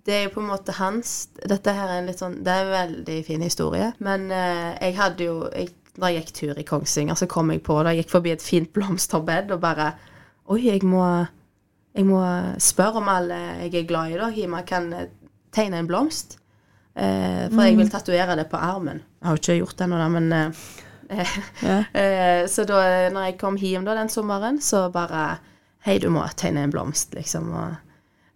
det 0.08 0.14
er 0.16 0.22
jo 0.24 0.34
på 0.38 0.40
en 0.40 0.48
måte 0.48 0.72
hans 0.78 1.28
Dette 1.36 1.74
her 1.76 1.90
er 1.90 2.00
en 2.00 2.08
litt 2.08 2.22
sånn 2.22 2.38
Det 2.44 2.52
er 2.52 2.64
en 2.64 2.72
veldig 2.72 3.18
fin 3.26 3.44
historie. 3.44 3.90
Men 4.04 4.30
eh, 4.32 4.72
jeg 4.88 4.96
hadde 4.96 5.26
jo 5.28 5.36
jeg, 5.52 5.74
Da 5.98 6.12
jeg 6.12 6.24
gikk 6.24 6.34
tur 6.38 6.60
i 6.60 6.66
Kongsvinger, 6.66 7.18
så 7.18 7.28
kom 7.30 7.52
jeg 7.52 7.62
på 7.66 7.76
det. 7.82 7.92
Jeg 7.92 8.06
gikk 8.06 8.14
forbi 8.14 8.32
et 8.32 8.44
fint 8.44 8.72
blomsterbed 8.72 9.52
og 9.56 9.60
bare 9.64 9.92
Oi, 10.48 10.62
jeg 10.70 10.84
må 10.88 11.04
Jeg 11.92 12.06
må 12.08 12.22
spørre 12.62 13.02
om 13.02 13.08
alle 13.12 13.38
jeg 13.66 13.74
er 13.74 13.88
glad 13.88 14.12
i, 14.12 14.18
da. 14.20 14.28
Hima 14.32 14.62
kan 14.62 14.92
tegne 15.52 15.80
en 15.80 15.88
blomst. 15.88 16.36
Eh, 16.94 17.48
for 17.50 17.64
jeg 17.64 17.78
vil 17.78 17.90
tatovere 17.90 18.36
det 18.38 18.44
på 18.52 18.60
armen. 18.60 19.00
Jeg 19.18 19.26
har 19.26 19.34
jo 19.34 19.42
ikke 19.42 19.56
gjort 19.58 19.78
det 19.78 19.86
ennå, 19.88 20.08
men 20.14 20.32
eh, 20.36 20.62
eh, 22.02 22.46
Så 22.46 22.64
da 22.68 23.08
når 23.10 23.30
jeg 23.30 23.38
kom 23.40 23.58
hjem 23.58 23.88
da 23.88 23.96
den 23.98 24.12
sommeren, 24.12 24.60
så 24.62 24.86
bare 24.94 25.40
Hei, 25.86 25.98
du 25.98 26.08
må 26.12 26.22
tegne 26.36 26.66
en 26.66 26.74
blomst, 26.74 27.14
liksom. 27.16 27.50
Og, 27.54 27.88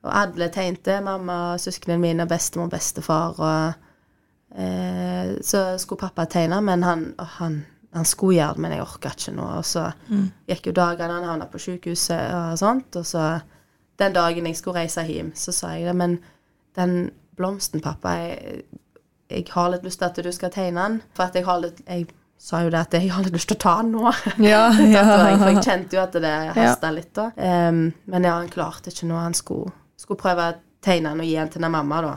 og 0.02 0.11
alle 0.18 0.49
tegnte. 0.54 1.00
Mamma, 1.04 1.56
søsknene 1.62 2.00
mine, 2.02 2.26
bestemor, 2.30 2.71
bestefar. 2.73 3.38
Og 3.38 4.59
eh, 4.59 5.37
så 5.44 5.64
skulle 5.78 6.02
pappa 6.02 6.26
tegne, 6.30 6.61
men 6.64 6.82
han, 6.87 7.06
han, 7.38 7.62
han 7.94 8.09
skulle 8.09 8.40
gjøre 8.40 8.59
det, 8.59 8.64
men 8.66 8.76
jeg 8.76 8.85
orka 8.85 9.14
ikke 9.14 9.37
nå. 9.38 9.49
Og 9.61 9.66
så 9.68 9.88
gikk 10.50 10.71
jo 10.71 10.76
dagene, 10.76 11.21
han 11.21 11.30
havna 11.30 11.49
på 11.50 11.62
sykehuset 11.62 12.28
og 12.35 12.59
sånt. 12.61 13.00
Og 13.00 13.06
så 13.06 13.26
den 14.02 14.14
dagen 14.16 14.47
jeg 14.49 14.59
skulle 14.59 14.82
reise 14.82 15.04
hjem, 15.06 15.32
så 15.38 15.54
sa 15.54 15.75
jeg 15.76 15.90
det, 15.90 15.97
men 15.99 16.18
den 16.76 17.11
blomsten, 17.37 17.82
pappa, 17.85 18.16
jeg, 18.18 18.64
jeg 19.32 19.47
har 19.52 19.71
litt 19.73 19.87
lyst 19.87 20.00
til 20.02 20.11
at 20.11 20.18
du 20.25 20.32
skal 20.35 20.52
tegne 20.52 20.88
den. 20.88 20.99
For 21.16 21.28
at 21.28 21.38
jeg 21.38 21.47
har 21.47 21.62
litt 21.62 21.80
Jeg 21.87 22.09
sa 22.42 22.64
jo 22.64 22.73
det 22.75 22.80
at 22.80 22.94
jeg 22.99 23.12
har 23.12 23.23
litt 23.23 23.37
lyst 23.37 23.49
til 23.52 23.59
å 23.61 23.62
ta 23.62 23.76
den 23.82 23.92
nå. 23.94 24.11
Ja, 24.52 24.64
Tatovering, 24.97 25.38
for 25.38 25.52
jeg 25.52 25.62
kjente 25.62 25.97
jo 25.97 26.02
at 26.02 26.18
det 26.25 26.35
hasta 26.56 26.90
litt, 26.90 27.12
da. 27.14 27.28
Um, 27.37 27.85
men 28.11 28.26
ja, 28.26 28.35
han 28.40 28.50
klarte 28.52 28.90
ikke 28.90 29.09
noe. 29.11 29.23
Han 29.23 29.37
skulle, 29.38 29.71
skulle 30.02 30.21
prøve 30.21 30.50
å 30.50 30.61
tegne 30.82 31.12
den 31.12 31.23
og 31.23 31.28
gi 31.30 31.38
den 31.38 31.52
til 31.54 31.64
den 31.64 31.75
mamma, 31.75 32.02
da. 32.04 32.14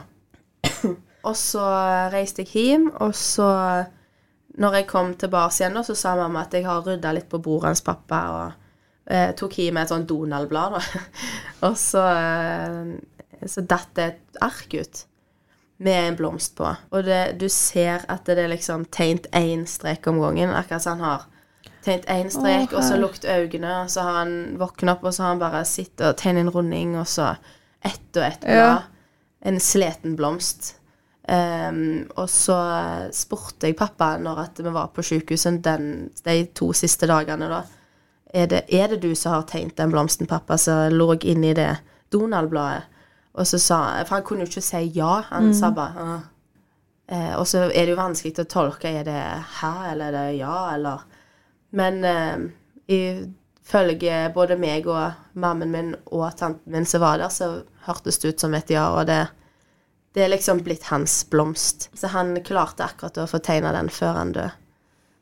og 1.28 1.36
så 1.38 1.64
reiste 2.12 2.44
jeg 2.44 2.66
hjem, 2.66 2.90
og 3.00 3.14
så 3.16 3.50
når 4.56 4.78
jeg 4.80 4.88
kom 4.88 5.12
tilbake 5.20 5.60
igjen, 5.60 5.76
da, 5.76 5.84
så 5.86 5.96
sa 5.98 6.14
mamma 6.18 6.46
at 6.46 6.54
jeg 6.56 6.66
har 6.66 6.84
rydda 6.84 7.12
litt 7.14 7.28
på 7.30 7.40
bordet 7.44 7.74
hans 7.74 7.84
pappa, 7.86 8.22
og 8.36 9.12
eh, 9.12 9.32
tok 9.36 9.58
hjem 9.60 9.82
et 9.82 9.92
sånt 9.92 10.08
Donald-blad, 10.10 10.78
da. 10.78 11.04
og 11.68 11.76
så, 11.80 12.06
eh, 12.16 13.44
så 13.46 13.64
datt 13.68 13.92
det 13.98 14.08
et 14.10 14.42
ark 14.44 14.76
ut 14.76 15.04
med 15.76 16.08
en 16.08 16.16
blomst 16.16 16.56
på. 16.56 16.68
Og 16.90 17.04
det, 17.04 17.36
du 17.40 17.48
ser 17.52 18.06
at 18.08 18.24
det 18.28 18.38
er 18.40 18.52
liksom 18.52 18.86
tegnet 18.94 19.28
én 19.36 19.66
strek 19.68 20.08
om 20.08 20.22
gangen, 20.22 20.54
akkurat 20.56 20.84
som 20.84 20.96
han 20.96 21.10
har 21.10 21.26
tegnet 21.84 22.08
én 22.10 22.32
strek, 22.32 22.72
Å, 22.72 22.80
og 22.80 22.86
så 22.86 22.96
lukter 22.98 23.44
øynene, 23.44 23.82
og 23.84 23.92
så 23.92 24.06
har 24.06 24.22
han 24.22 24.32
våknet 24.60 24.96
opp, 24.96 25.04
og 25.04 25.14
så 25.14 25.26
har 25.26 25.34
han 25.34 25.44
bare 25.44 25.62
sittet 25.68 26.06
og 26.08 26.16
tegnet 26.22 26.46
en 26.46 26.54
runding, 26.54 26.96
og 26.98 27.06
så 27.10 27.34
ett 27.86 28.18
og 28.18 28.24
ett 28.26 28.44
blad. 28.44 28.90
En 29.46 29.60
sleten 29.62 30.16
blomst. 30.18 30.74
Um, 31.26 32.04
og 32.14 32.28
så 32.30 32.54
spurte 33.14 33.66
jeg 33.66 33.74
pappa 33.78 34.12
når 34.22 34.42
at 34.44 34.60
vi 34.62 34.70
var 34.70 34.92
på 34.94 35.02
sykehuset 35.02 35.58
den, 35.64 35.88
de 36.22 36.36
to 36.54 36.68
siste 36.76 37.08
dagene, 37.10 37.48
da. 37.50 37.64
Er 38.30 38.46
det, 38.50 38.60
er 38.70 38.92
det 38.92 39.00
du 39.02 39.10
som 39.18 39.32
har 39.34 39.46
tegnet 39.48 39.78
den 39.78 39.90
blomsten, 39.90 40.28
pappa, 40.30 40.58
som 40.58 40.92
lå 40.94 41.16
inni 41.24 41.54
det 41.56 41.72
Donald-bladet? 42.14 42.92
Og 43.36 43.46
så 43.46 43.58
sa 43.60 43.78
For 44.04 44.16
han 44.16 44.24
kunne 44.24 44.46
jo 44.46 44.50
ikke 44.50 44.64
si 44.64 44.82
ja. 44.96 45.22
Han 45.30 45.50
sa 45.54 45.70
bare 45.70 46.04
«Ah». 46.04 46.20
eh, 47.08 47.34
Og 47.36 47.46
så 47.46 47.66
er 47.66 47.84
det 47.84 47.92
jo 47.92 47.98
vanskelig 47.98 48.38
å 48.40 48.48
tolke. 48.48 48.88
Er 48.88 49.04
det 49.04 49.22
hæ, 49.60 49.72
eller 49.92 50.06
er 50.06 50.12
det 50.16 50.38
ja, 50.38 50.74
eller 50.74 51.04
Men 51.70 52.04
eh, 52.04 52.46
ifølge 53.66 54.20
både 54.34 54.56
meg 54.60 54.86
og 54.86 55.34
mammen 55.34 55.72
min 55.72 55.94
og 56.14 56.28
tanten 56.38 56.72
min 56.72 56.86
som 56.86 57.02
var 57.02 57.18
der, 57.18 57.32
så 57.34 57.64
hørtes 57.86 58.20
det 58.22 58.34
ut 58.34 58.44
som 58.46 58.54
et 58.54 58.70
ja, 58.70 58.88
og 58.94 59.08
det 59.10 59.24
det 60.16 60.22
er 60.24 60.30
liksom 60.32 60.62
blitt 60.64 60.86
hans 60.88 61.26
blomst. 61.28 61.90
Så 61.92 62.08
han 62.08 62.30
klarte 62.40 62.86
akkurat 62.86 63.18
å 63.20 63.26
få 63.28 63.36
tegna 63.44 63.68
den 63.76 63.90
før 63.92 64.14
han 64.16 64.30
døde. 64.32 64.54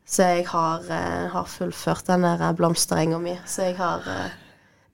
Så 0.07 0.23
jeg 0.23 0.45
har, 0.47 0.85
eh, 0.87 1.25
har 1.33 1.49
fullført 1.51 2.07
den 2.07 2.23
der 2.23 2.53
blomsterenga 2.55 3.19
mi. 3.19 3.35
Så 3.47 3.73
jeg 3.73 3.77
har 3.81 4.07
eh, 4.07 4.31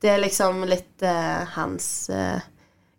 Det 0.01 0.09
er 0.09 0.23
liksom 0.23 0.65
litt 0.65 1.03
eh, 1.05 1.45
hans 1.53 2.09
eh, 2.09 2.41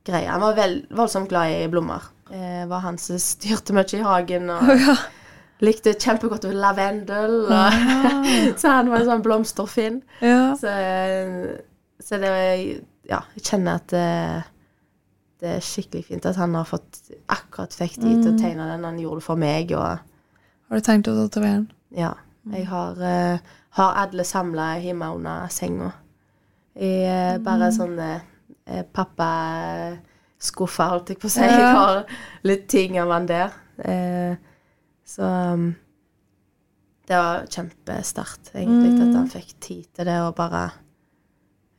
greie. 0.05 0.29
Han 0.29 0.43
var 0.46 0.53
vel, 0.53 0.86
voldsomt 0.93 1.29
glad 1.29 1.55
i 1.55 1.67
blomster. 1.74 2.12
Eh, 2.29 2.67
var 2.70 2.86
han 2.86 3.01
som 3.01 3.17
styrte 3.17 3.74
mye 3.74 3.98
i 3.98 4.05
hagen 4.05 4.53
og. 4.53 4.70
likte 5.62 5.94
kjempegodt 5.94 6.48
lavendel. 6.53 7.36
Og, 7.48 7.82
så 8.62 8.77
han 8.77 8.89
var 8.91 9.01
en 9.01 9.10
sånn 9.12 9.25
blomsterfinn. 9.25 10.01
ja. 10.24 10.56
Så, 10.60 10.72
så 12.01 12.22
det 12.22 12.32
Ja, 13.10 13.24
jeg 13.36 13.44
kjenner 13.44 13.80
at 13.82 13.89
det, 13.91 14.44
det 15.41 15.56
er 15.58 15.63
skikkelig 15.65 16.06
fint 16.08 16.25
at 16.30 16.38
han 16.38 16.53
har 16.56 16.68
fått 16.70 17.00
akkurat 17.34 17.74
fikk 17.75 17.98
tid 17.98 18.22
til 18.22 18.34
å 18.34 18.39
tegne 18.39 18.68
den 18.70 18.86
han 18.86 19.00
gjorde 19.01 19.24
for 19.25 19.39
meg. 19.41 19.74
Og 19.75 19.98
Har 20.70 20.80
du 20.80 20.86
tenkt 20.86 21.10
å 21.12 21.15
tatovere 21.18 21.63
den? 21.63 21.72
ja, 21.98 22.13
jeg 22.53 22.68
har, 22.70 22.96
uh, 23.01 23.38
har 23.77 23.98
alle 24.06 24.24
samla 24.24 24.75
hjemme 24.80 25.10
under 25.15 25.50
senga. 25.51 25.91
I 26.80 26.91
uh, 27.03 27.36
bare 27.44 27.72
sånne 27.75 28.12
uh, 28.22 28.84
pappaskuffer, 28.96 30.94
holdt 30.94 31.12
jeg 31.12 31.20
på 31.20 31.27
å 31.27 31.34
si. 31.34 31.44
Ja. 31.44 31.58
Jeg 31.58 31.75
har 31.75 32.03
litt 32.48 32.70
ting 32.72 32.96
av 33.01 33.12
han 33.12 33.27
der. 33.30 33.58
Eh, 33.82 34.36
så 35.12 35.27
um, 35.53 35.72
det 37.08 37.18
var 37.18 37.48
kjempesterkt, 37.51 38.53
egentlig, 38.56 38.94
at 39.01 39.18
han 39.18 39.32
fikk 39.32 39.56
tid 39.60 39.84
til 39.98 40.08
det 40.08 40.20
og 40.24 40.36
bare 40.38 40.70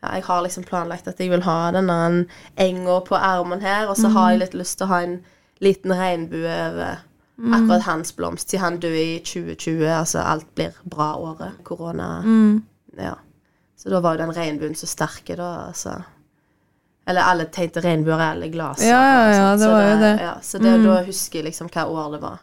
ja, 0.03 0.17
Jeg 0.17 0.27
har 0.27 0.43
liksom 0.45 0.67
planlagt 0.69 1.09
at 1.09 1.21
jeg 1.21 1.31
vil 1.31 1.45
ha 1.47 1.71
denne 1.73 2.27
enga 2.61 2.99
på 3.07 3.17
armen 3.17 3.63
her, 3.63 3.87
og 3.89 3.97
så 3.97 4.11
har 4.13 4.33
jeg 4.33 4.43
litt 4.43 4.59
lyst 4.59 4.81
til 4.81 4.89
å 4.89 4.93
ha 4.93 5.01
en 5.07 5.17
liten 5.63 5.95
regnbue 5.95 6.51
over 6.51 7.01
akkurat 7.43 7.87
hans 7.87 8.17
blomst, 8.17 8.51
siden 8.51 8.65
han 8.65 8.81
dør 8.83 8.97
i 8.99 9.23
2020. 9.25 9.87
Altså 9.89 10.19
alt 10.27 10.49
blir 10.55 10.75
bra 10.85 11.15
året. 11.17 11.63
Korona. 11.65 12.23
Ja. 12.99 13.15
Så 13.79 13.91
da 13.91 14.03
var 14.03 14.19
jo 14.19 14.27
den 14.27 14.35
regnbuen 14.37 14.75
så 14.79 14.87
sterke, 14.87 15.37
da. 15.39 15.69
Altså. 15.71 15.97
Eller 17.09 17.27
alle 17.27 17.49
tegnte 17.51 17.83
regnbuer, 17.83 18.21
alle 18.21 18.51
glaser. 18.53 18.91
Ja, 18.91 19.01
ja, 19.03 19.23
ja, 19.35 19.53
det 19.57 19.65
så 19.65 19.71
var 19.73 19.87
jo 19.89 19.99
det. 20.03 20.15
Ja, 20.23 20.35
så 20.43 20.59
det, 20.63 20.77
da 20.85 21.01
husker 21.07 21.41
jeg 21.41 21.51
liksom 21.51 21.71
hva 21.73 21.87
år 21.91 22.17
det 22.17 22.23
var. 22.23 22.43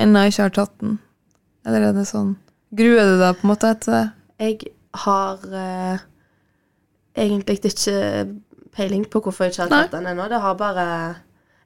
Ennå 0.00 0.22
ikke 0.28 0.42
har 0.46 0.54
tatt 0.56 0.72
den? 0.80 0.98
Eller 1.66 1.88
er 1.90 1.92
det 1.96 2.06
sånn 2.08 2.36
Gruer 2.72 3.04
du 3.12 3.18
deg 3.20 3.36
på 3.38 3.44
en 3.46 3.50
måte 3.52 3.68
etter 3.74 3.92
det? 3.92 4.04
Jeg 4.42 4.72
har 5.04 5.42
eh, 5.52 5.98
egentlig 7.20 7.58
ikke 7.68 7.96
peiling 8.72 9.04
på 9.12 9.20
hvorfor 9.20 9.44
jeg 9.46 9.52
ikke 9.54 9.66
har 9.66 9.72
tatt 9.74 9.92
den 9.98 10.08
ennå. 10.08 10.28
Det 10.32 10.40
har 10.40 10.54
bare 10.60 10.86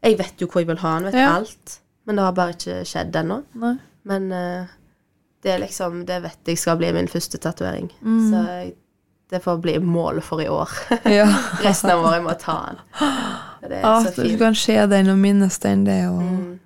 Jeg 0.02 0.18
vet 0.18 0.42
jo 0.42 0.48
hvor 0.50 0.60
jeg 0.64 0.68
vil 0.72 0.82
ha 0.82 0.94
den, 0.98 1.04
vet 1.10 1.14
Ja. 1.20 1.28
alt. 1.38 1.78
Men 2.06 2.16
det 2.18 2.24
har 2.24 2.32
bare 2.32 2.54
ikke 2.56 2.80
skjedd 2.86 3.16
ennå. 3.22 3.38
Men 4.06 4.32
eh, 4.32 4.66
det 5.42 5.52
er 5.54 5.58
liksom 5.62 6.04
Det 6.06 6.20
vet 6.22 6.38
jeg 6.50 6.58
skal 6.58 6.76
bli 6.76 6.92
min 6.92 7.08
første 7.08 7.38
tatovering. 7.38 7.88
Mm. 8.02 8.20
Så 8.30 8.42
jeg, 8.50 8.74
det 9.30 9.42
får 9.42 9.56
bli 9.62 9.78
målet 9.78 10.24
for 10.24 10.42
i 10.42 10.48
år. 10.48 10.70
Ja. 11.18 11.26
Resten 11.62 11.90
av 11.90 12.02
året 12.04 12.18
jeg 12.20 12.26
må 12.26 12.34
ta 12.42 12.58
den. 12.68 12.82
Det 13.66 13.80
er 13.80 13.84
Ah, 13.86 14.02
så 14.04 14.22
du 14.22 14.36
kan 14.38 14.54
se 14.54 14.76
den 14.86 15.08
og 15.10 15.18
minnes 15.18 15.58
den, 15.58 15.84
det 15.86 16.02
Og... 16.10 16.22
Mm. 16.22 16.58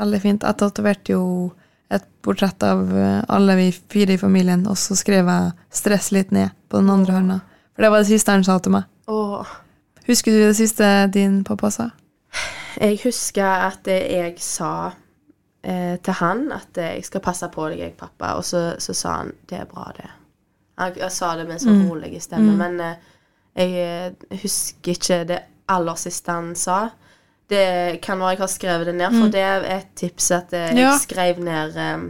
Veldig 0.00 0.20
fint. 0.22 0.46
Jeg 0.46 0.58
tatoverte 0.60 1.12
jo 1.14 1.24
et 1.92 2.04
portrett 2.24 2.62
av 2.64 2.86
eh, 2.96 3.20
alle 3.28 3.56
vi 3.58 3.66
fire 3.72 4.16
i 4.16 4.20
familien, 4.20 4.64
og 4.66 4.78
så 4.80 4.96
skrev 4.96 5.28
jeg 5.28 5.52
'stress 5.70 6.12
litt 6.12 6.32
ned' 6.32 6.54
på 6.68 6.80
den 6.80 6.90
andre 6.90 7.12
hånda. 7.12 7.40
For 7.74 7.82
det 7.82 7.90
var 7.90 7.98
det 7.98 8.12
siste 8.12 8.32
han 8.32 8.44
sa 8.44 8.58
til 8.58 8.72
meg. 8.72 8.88
Åh. 9.08 9.46
Husker 10.06 10.32
du 10.32 10.38
det 10.38 10.56
siste 10.56 11.06
din 11.12 11.44
pappa 11.44 11.70
sa? 11.70 11.90
Jeg 12.80 12.98
husker 13.04 13.68
at 13.68 13.86
jeg 13.86 14.34
sa 14.40 14.92
eh, 15.62 15.98
til 16.02 16.14
han 16.18 16.52
at 16.52 16.76
jeg 16.76 17.04
skal 17.04 17.20
passe 17.20 17.48
på 17.52 17.68
deg, 17.68 17.78
jeg, 17.78 17.94
pappa. 17.98 18.34
Og 18.40 18.44
så, 18.44 18.74
så 18.78 18.94
sa 18.96 19.16
han 19.20 19.32
det 19.50 19.60
er 19.60 19.68
bra, 19.70 19.90
det. 19.96 20.08
Han, 20.78 20.96
jeg 20.96 21.12
sa 21.12 21.36
det 21.36 21.46
med 21.46 21.58
en 21.58 21.64
sånn 21.66 21.84
rolig 21.90 22.22
stemme, 22.22 22.56
men 22.56 22.80
eh, 22.80 22.96
jeg 23.54 23.72
eh, 23.84 24.38
husker 24.42 24.96
ikke 24.96 25.22
det 25.28 25.40
aller 25.72 26.00
siste 26.00 26.32
han 26.32 26.54
sa. 26.56 26.88
Det 27.52 28.00
kan 28.04 28.20
være 28.22 28.34
jeg 28.36 28.42
har 28.42 28.50
skrevet 28.50 28.88
det 28.88 28.96
ned, 28.96 29.14
for 29.18 29.30
det 29.34 29.44
er 29.44 29.64
et 29.76 29.88
tips 29.98 30.30
at 30.38 30.52
eh, 30.56 30.70
jeg 30.72 30.78
Ja. 30.86 30.96
skrev 31.02 31.40
ned 31.44 31.76
um, 31.76 32.04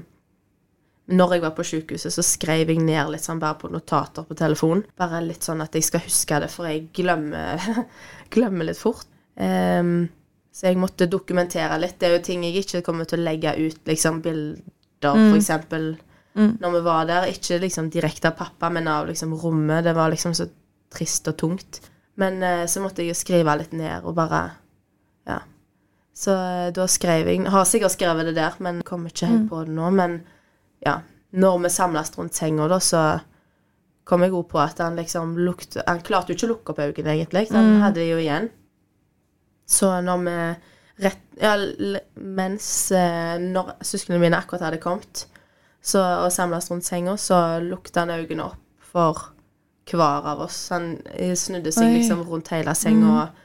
Når 1.13 1.33
jeg 1.35 1.43
var 1.43 1.51
på 1.57 1.65
sykehuset, 1.67 2.15
så 2.15 2.23
skrev 2.23 2.71
jeg 2.71 2.79
ned 2.85 3.11
litt 3.11 3.25
sånn 3.27 3.41
bare 3.43 3.59
på 3.59 3.69
notater 3.73 4.23
på 4.29 4.37
telefonen. 4.39 4.85
Bare 4.97 5.19
litt 5.25 5.43
sånn 5.45 5.61
at 5.65 5.75
jeg 5.75 5.83
skal 5.89 6.05
huske 6.05 6.39
det, 6.45 6.49
for 6.53 6.69
jeg 6.71 6.87
glemmer, 6.95 7.59
glemmer 8.35 8.69
litt 8.71 8.79
fort. 8.79 9.09
Um, 9.37 10.07
så 10.53 10.69
jeg 10.69 10.79
måtte 10.79 11.09
dokumentere 11.11 11.79
litt. 11.83 11.99
Det 11.99 12.07
er 12.09 12.15
jo 12.19 12.23
ting 12.25 12.45
jeg 12.47 12.63
ikke 12.63 12.83
kommer 12.87 13.09
til 13.09 13.19
å 13.21 13.27
legge 13.27 13.53
ut, 13.59 13.83
liksom 13.89 14.23
bilder, 14.25 14.63
for 15.03 15.37
eksempel, 15.41 15.91
når 16.37 16.75
vi 16.79 16.81
var 16.87 17.07
der. 17.11 17.27
Ikke 17.35 17.59
liksom 17.61 17.91
direkte 17.93 18.31
av 18.31 18.37
pappa, 18.39 18.71
men 18.71 18.87
av 18.89 19.09
liksom 19.11 19.35
rommet. 19.43 19.83
Det 19.85 19.95
var 19.99 20.13
liksom 20.15 20.37
så 20.39 20.47
trist 20.93 21.29
og 21.33 21.37
tungt. 21.41 21.81
Men 22.21 22.39
uh, 22.45 22.65
så 22.69 22.81
måtte 22.85 23.03
jeg 23.03 23.11
jo 23.13 23.19
skrive 23.19 23.59
litt 23.59 23.73
ned, 23.73 24.05
og 24.05 24.15
bare 24.17 24.45
Ja. 25.29 25.41
Så 26.15 26.35
eh, 26.37 26.69
da 26.77 26.87
skrev 26.91 27.29
jeg 27.31 27.47
Har 27.51 27.65
sikkert 27.69 27.95
skrevet 27.95 28.29
det 28.29 28.37
der, 28.37 28.57
men 28.59 28.83
kommer 28.87 29.13
ikke 29.13 29.31
helt 29.31 29.49
på 29.51 29.65
det 29.65 29.75
nå. 29.77 29.91
Men 29.91 30.21
ja, 30.85 31.01
når 31.33 31.63
vi 31.65 31.73
samles 31.73 32.13
rundt 32.19 32.37
senga, 32.37 32.69
da, 32.69 32.79
så 32.83 33.05
kom 34.05 34.25
jeg 34.25 34.35
òg 34.35 34.49
på 34.51 34.61
at 34.61 34.83
han 34.83 34.99
liksom 34.99 35.37
lukte 35.39 35.85
Han 35.87 36.03
klarte 36.05 36.33
jo 36.33 36.37
ikke 36.37 36.49
å 36.49 36.53
lukke 36.53 36.75
opp 36.75 36.83
øynene, 36.85 37.15
egentlig. 37.15 37.49
Han 37.53 37.65
Han 37.77 37.83
hadde 37.87 38.01
det 38.03 38.11
jo 38.11 38.21
igjen. 38.21 38.51
Så 39.67 39.95
når 40.05 40.25
vi 40.27 40.39
rett 41.03 41.21
Ja, 41.41 41.57
mens 42.15 42.67
eh, 42.93 43.39
Når 43.41 43.77
søsknene 43.81 44.21
mine 44.21 44.37
akkurat 44.37 44.67
hadde 44.67 44.83
kommet 44.83 45.27
så, 45.83 45.99
og 45.99 46.29
samles 46.31 46.69
rundt 46.71 46.87
senga, 46.87 47.17
så 47.19 47.59
lukta 47.59 48.05
han 48.05 48.13
øynene 48.15 48.45
opp 48.45 48.85
for 48.93 49.33
hver 49.91 50.29
av 50.31 50.45
oss. 50.45 50.69
Han 50.71 50.93
eh, 51.11 51.33
snudde 51.35 51.73
seg 51.75 51.89
Oi. 51.89 51.97
liksom 51.97 52.23
rundt 52.29 52.53
hele 52.55 52.75
senga 52.79 53.09
og 53.17 53.41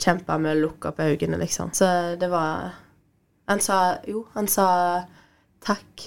kjempa 0.00 0.38
med 0.40 0.56
å 0.56 0.60
lukke 0.64 0.90
opp 0.90 1.00
øynene, 1.04 1.38
liksom. 1.40 1.72
Så 1.76 2.16
det 2.20 2.30
var 2.32 2.70
Han 3.50 3.60
sa 3.60 3.98
Jo, 4.06 4.24
han 4.34 4.46
sa 4.48 4.66
takk 5.64 6.04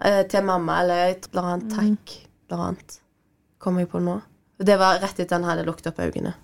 eh, 0.00 0.22
til 0.26 0.44
mamma, 0.44 0.80
eller 0.82 1.10
et 1.12 1.28
eller 1.30 1.50
annet 1.50 1.74
takk, 1.74 2.14
et 2.16 2.52
eller 2.52 2.64
annet. 2.68 2.96
Kom 3.58 3.78
jeg 3.78 3.90
på 3.92 4.00
nå. 4.02 4.16
Det 4.58 4.78
var 4.80 4.98
rett 5.02 5.20
etter 5.20 5.36
han 5.36 5.46
hadde 5.46 5.66
lukket 5.66 5.90
opp 5.92 6.00
øynene. 6.00 6.34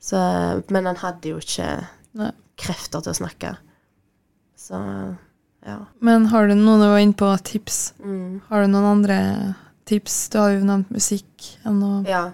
Så, 0.00 0.18
men 0.70 0.86
han 0.86 0.98
hadde 1.00 1.32
jo 1.32 1.38
ikke 1.42 1.68
Nei. 2.18 2.32
krefter 2.58 3.04
til 3.04 3.12
å 3.12 3.18
snakke. 3.20 3.52
Så 4.56 4.80
ja. 5.66 5.78
Men 5.98 6.28
har 6.30 6.46
du 6.46 6.54
noen 6.54 6.82
du 6.82 6.86
var 6.86 7.02
inne 7.02 7.16
på 7.18 7.28
tips? 7.44 7.94
Mm. 7.98 8.40
Har 8.48 8.62
du 8.62 8.70
noen 8.70 8.88
andre 8.90 9.18
tips? 9.88 10.28
Du 10.30 10.38
har 10.38 10.52
jo 10.54 10.66
nevnt 10.66 10.92
musikk. 10.94 11.48
Ennå. 11.66 12.04
Ja. 12.06 12.28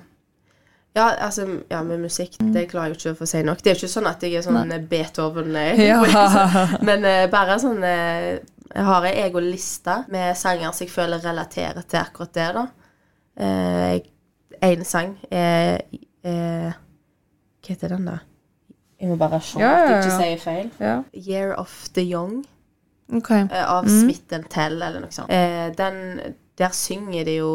Ja, 0.95 1.15
altså, 1.19 1.47
ja, 1.69 1.83
med 1.83 2.01
musikk, 2.01 2.37
det 2.53 2.67
klarer 2.69 2.93
jeg 2.93 2.99
ikke 2.99 3.13
å 3.15 3.19
få 3.23 3.27
si 3.29 3.41
nok. 3.47 3.63
Det 3.65 3.71
er 3.71 3.79
jo 3.79 3.87
ikke 3.87 3.95
sånn 3.95 4.09
at 4.11 4.25
jeg 4.27 4.37
er 4.37 4.45
sånn 4.45 4.75
Beethoven 4.91 5.55
eh, 5.57 5.81
Ja. 5.89 6.03
Men 6.89 7.07
uh, 7.09 7.25
bare 7.33 7.57
sånn 7.63 7.81
uh, 7.81 8.37
Jeg 8.69 8.85
har 8.89 9.07
ei 9.09 9.15
egen 9.25 9.49
liste 9.49 10.03
med 10.13 10.37
sanger 10.37 10.75
som 10.77 10.85
jeg 10.85 10.93
føler 10.93 11.25
relaterer 11.25 11.87
til 11.89 12.01
akkurat 12.03 12.37
det, 12.37 12.49
da. 12.59 12.67
Én 14.63 14.85
sang 14.85 15.17
er 15.33 15.81
uh, 16.29 16.77
Hva 16.77 17.73
heter 17.73 17.97
den, 17.97 18.13
da? 18.13 18.21
Jeg 19.01 19.11
må 19.11 19.17
bare 19.21 19.41
se 19.41 19.61
Ja, 19.61 19.73
at 19.73 19.89
jeg 19.89 19.97
ja, 19.97 19.99
ikke 19.99 20.13
si 20.13 20.19
sier 20.21 20.43
feil. 20.45 20.73
Year 21.17 21.55
of 21.59 21.73
the 21.97 22.05
Young. 22.05 22.43
okay. 23.13 23.49
av 23.51 23.89
Smith 23.89 24.29
Tell, 24.29 24.77
eller 24.77 25.01
noe 25.01 25.13
sånt. 25.13 25.33
Den, 25.77 26.37
der 26.61 26.77
synger 26.77 27.25
de 27.27 27.41
jo 27.41 27.53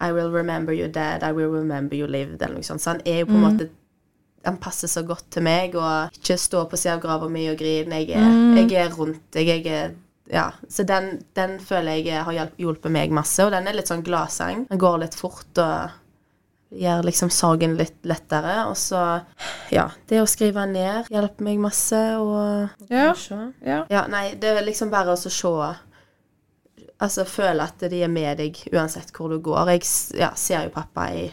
I 0.00 0.12
will 0.12 0.30
remember 0.32 0.72
you 0.74 0.88
dead, 0.88 1.22
I 1.22 1.32
will 1.32 1.50
remember 1.52 1.96
you 1.96 2.06
lived, 2.06 2.42
eller 2.42 2.54
noe 2.58 2.66
sånt. 2.66 2.82
Så 2.82 2.90
han 2.90 3.00
er 3.06 3.22
jo 3.22 3.26
på 3.26 3.38
en 3.38 3.44
måte 3.46 3.68
Han 4.44 4.58
passer 4.60 4.88
så 4.88 5.00
godt 5.02 5.30
til 5.30 5.42
meg, 5.42 5.74
og 5.74 6.12
ikke 6.12 6.36
stå 6.36 6.66
på 6.68 6.76
siden 6.76 6.98
av 6.98 7.00
grava 7.00 7.28
mi 7.32 7.46
og 7.48 7.56
grine. 7.56 8.02
Jeg 8.02 8.10
er, 8.12 8.58
jeg 8.60 8.72
er 8.76 8.90
rundt 8.92 9.22
deg, 9.32 9.46
jeg 9.48 9.66
er 9.72 9.94
ja, 10.28 10.50
Så 10.68 10.84
den, 10.84 11.22
den 11.36 11.58
føler 11.60 12.00
jeg 12.04 12.22
har 12.24 12.50
hjulpet 12.60 12.92
meg 12.92 13.10
masse, 13.10 13.40
og 13.44 13.52
den 13.52 13.66
er 13.66 13.72
litt 13.72 13.88
sånn 13.88 14.04
gladsang. 14.04 14.66
Den 14.68 14.78
går 14.78 14.98
litt 14.98 15.14
fort 15.16 15.58
og 15.64 15.90
gjør 16.74 17.04
liksom 17.06 17.30
sorgen 17.30 17.76
litt 17.78 17.96
lettere. 18.04 18.66
Og 18.68 18.76
så, 18.76 19.00
ja, 19.72 19.88
det 20.10 20.20
å 20.20 20.28
skrive 20.28 20.66
ned 20.66 21.08
hjelper 21.12 21.44
meg 21.44 21.58
masse, 21.64 22.02
og 22.18 22.68
Ja. 22.90 23.14
Ja. 23.64 23.84
Ja, 23.90 24.06
nei, 24.08 24.34
det 24.34 24.56
er 24.58 24.64
liksom 24.66 24.90
bare 24.90 25.12
å 25.14 25.16
se 25.16 25.30
Altså 27.04 27.24
føle 27.28 27.62
at 27.68 27.84
de 27.90 28.02
er 28.06 28.08
med 28.12 28.38
deg 28.40 28.58
uansett 28.72 29.10
hvor 29.14 29.28
du 29.32 29.38
går. 29.44 29.70
Jeg 29.74 29.82
ja, 30.20 30.30
ser 30.40 30.64
jo 30.66 30.72
pappa 30.74 31.08
i 31.12 31.26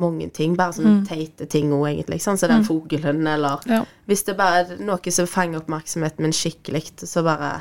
mange 0.00 0.30
ting, 0.32 0.54
bare 0.56 0.72
sånne 0.72 1.02
teite 1.08 1.44
ting 1.50 1.72
òg, 1.76 1.88
egentlig. 1.90 2.20
Sånn 2.24 2.38
som 2.40 2.48
den 2.48 2.62
fuglen, 2.64 3.26
eller 3.28 3.60
Ja. 3.68 3.82
Hvis 4.08 4.22
det 4.24 4.36
bare 4.38 4.62
er 4.62 4.78
noe 4.80 5.12
som 5.12 5.26
fanger 5.28 5.60
oppmerksomheten 5.60 6.24
min 6.24 6.32
skikkelig, 6.32 6.86
så 7.04 7.22
bare 7.26 7.60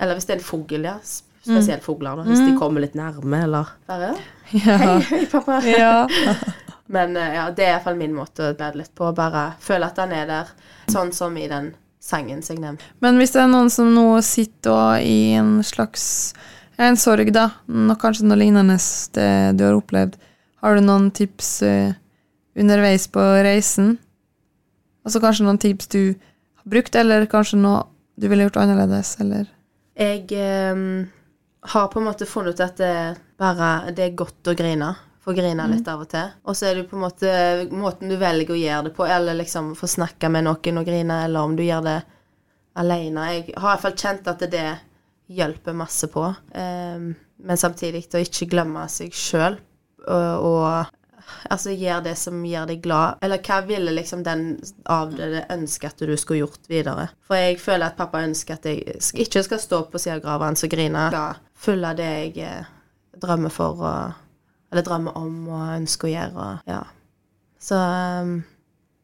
Eller 0.00 0.14
hvis 0.16 0.26
det 0.26 0.34
er 0.34 0.38
en 0.40 0.44
fugl, 0.44 0.84
ja. 0.84 0.98
s- 1.02 1.22
Spesielt 1.44 1.82
fugler, 1.82 2.16
da. 2.16 2.22
Hvis 2.28 2.40
de 2.44 2.52
kommer 2.58 2.80
litt 2.84 2.94
nærme, 2.94 3.42
eller 3.44 3.66
bare 3.88 4.10
Ja. 4.52 4.76
Hei, 4.76 5.00
hei, 5.08 5.26
pappa. 5.26 5.60
ja. 5.64 6.06
Men 6.90 7.16
eh, 7.16 7.34
ja, 7.36 7.46
det 7.54 7.64
er 7.64 7.72
iallfall 7.78 7.96
min 7.96 8.12
måte 8.16 8.50
å 8.50 8.56
glede 8.58 8.76
litt 8.82 8.94
på. 8.98 9.08
Bare 9.14 9.54
føle 9.62 9.86
at 9.86 9.96
han 10.02 10.12
er 10.12 10.26
der, 10.26 10.48
sånn 10.90 11.12
som 11.14 11.36
i 11.38 11.46
den 11.48 11.70
sangen 12.00 12.40
seg 12.42 12.60
ned. 12.62 12.80
Men 13.04 13.20
hvis 13.20 13.34
det 13.34 13.42
er 13.42 13.50
noen 13.52 13.70
som 13.72 13.92
nå 13.94 14.06
sitter 14.24 15.04
i 15.04 15.36
en 15.38 15.58
slags 15.66 16.32
en 16.80 16.96
sorg, 16.96 17.28
da, 17.36 17.50
noe, 17.68 17.98
kanskje 18.00 18.24
noe 18.24 18.40
lignende 18.40 18.78
det 19.16 19.30
du 19.58 19.66
har 19.66 19.76
opplevd, 19.76 20.16
har 20.64 20.76
du 20.76 20.84
noen 20.84 21.10
tips 21.12 21.50
uh, 21.64 21.92
underveis 22.56 23.06
på 23.12 23.24
reisen? 23.44 23.94
Altså 25.04 25.20
kanskje 25.20 25.44
noen 25.44 25.60
tips 25.60 25.90
du 25.92 26.02
har 26.12 26.72
brukt, 26.72 26.96
eller 26.96 27.28
kanskje 27.28 27.60
noe 27.60 27.84
du 28.20 28.28
ville 28.28 28.48
gjort 28.48 28.60
annerledes, 28.60 29.14
eller 29.20 29.48
Jeg 29.96 30.24
um, 30.72 31.08
har 31.72 31.88
på 31.92 32.00
en 32.00 32.08
måte 32.08 32.28
funnet 32.28 32.56
ut 32.56 32.64
at 32.64 32.80
det 32.80 32.94
bare 33.40 33.92
det 33.96 34.06
er 34.06 34.16
godt 34.16 34.48
å 34.48 34.56
grine. 34.56 34.94
Få 35.30 35.34
grine 35.36 35.62
litt 35.70 35.86
av 35.86 36.00
og 36.02 36.08
til. 36.10 36.30
Og 36.50 36.56
så 36.58 36.66
er 36.66 36.80
det 36.80 36.88
på 36.90 36.96
en 36.98 37.04
måte 37.04 37.32
måten 37.70 38.10
du 38.10 38.16
velger 38.18 38.50
å 38.50 38.58
gjøre 38.58 38.88
det 38.88 38.94
på, 38.96 39.04
eller 39.06 39.36
liksom 39.38 39.76
få 39.78 39.86
snakke 39.86 40.30
med 40.32 40.48
noen 40.48 40.80
og 40.80 40.88
grine, 40.88 41.20
eller 41.28 41.46
om 41.46 41.54
du 41.54 41.62
gjør 41.62 41.84
det 41.86 41.98
alene. 42.82 43.26
Jeg 43.30 43.44
har 43.54 43.54
i 43.54 43.70
hvert 43.70 43.84
fall 43.84 43.98
kjent 44.02 44.30
at 44.32 44.42
det 44.50 44.68
hjelper 45.30 45.76
masse 45.78 46.10
på. 46.10 46.24
Um, 46.50 47.12
men 47.46 47.60
samtidig 47.60 48.08
å 48.10 48.24
ikke 48.24 48.50
glemme 48.50 48.88
seg 48.90 49.14
sjøl 49.14 49.60
og, 50.08 50.48
og 50.50 50.96
Altså 51.46 51.70
gjør 51.70 52.00
det 52.02 52.16
som 52.18 52.40
gjør 52.42 52.64
deg 52.72 52.80
glad. 52.82 53.20
Eller 53.22 53.38
hva 53.46 53.60
ville 53.62 53.92
liksom 53.94 54.24
den 54.26 54.48
av 54.90 55.12
det 55.14 55.44
ønske 55.52 55.86
at 55.86 56.02
du 56.02 56.16
skulle 56.18 56.40
gjort 56.42 56.66
videre? 56.66 57.06
For 57.22 57.38
jeg 57.38 57.60
føler 57.62 57.86
at 57.86 57.98
pappa 58.00 58.24
ønsker 58.26 58.58
at 58.58 58.66
jeg 58.66 58.98
ikke 59.14 59.44
skal 59.46 59.62
stå 59.62 59.84
på 59.92 60.00
siden 60.02 60.18
av 60.18 60.24
grava 60.24 60.48
hans 60.50 60.66
og 60.66 60.72
grine. 60.72 61.06
Skal 61.12 61.38
følge 61.54 61.92
det 62.00 62.08
jeg 62.10 62.48
eh, 62.48 62.72
drømmer 63.22 63.54
for, 63.54 63.84
og, 63.84 64.18
eller 64.70 64.86
drømmer 64.86 65.18
om 65.18 65.36
og 65.50 65.74
ønsker 65.76 66.08
å 66.08 66.12
gjøre. 66.12 66.46
Og, 66.46 66.70
ja. 66.70 66.80
Så 67.60 67.76
um, 67.76 68.36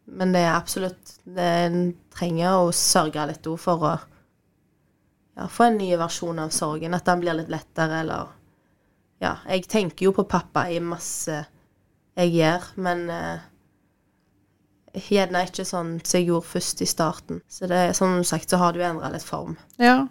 Men 0.06 0.32
det 0.32 0.44
er 0.46 0.54
absolutt 0.54 1.16
det 1.26 1.46
En 1.66 1.80
trenger 2.14 2.54
å 2.56 2.70
sørge 2.72 3.26
litt 3.28 3.48
òg 3.50 3.58
for 3.60 3.82
å 3.84 3.96
ja, 5.36 5.48
få 5.52 5.66
en 5.66 5.76
ny 5.76 5.90
versjon 6.00 6.38
av 6.40 6.54
sorgen. 6.54 6.94
At 6.96 7.04
den 7.08 7.20
blir 7.20 7.36
litt 7.36 7.52
lettere, 7.52 8.00
eller 8.04 8.32
Ja, 9.20 9.38
jeg 9.48 9.66
tenker 9.72 10.08
jo 10.08 10.14
på 10.16 10.26
pappa 10.28 10.66
i 10.70 10.80
masse 10.80 11.42
jeg 12.16 12.32
gjør, 12.32 12.64
men 12.80 13.02
eh, 13.12 13.44
gjerne 15.10 15.42
ikke 15.44 15.66
sånn 15.68 15.98
som 16.00 16.18
jeg 16.18 16.30
gjorde 16.30 16.48
først 16.48 16.80
i 16.80 16.88
starten. 16.88 17.42
Så 17.48 17.68
det, 17.68 17.80
som 17.98 18.16
sagt 18.24 18.52
så 18.52 18.60
har 18.60 18.72
du 18.72 18.80
endra 18.84 19.10
litt 19.12 19.26
form. 19.26 19.58
Ja. 19.76 20.06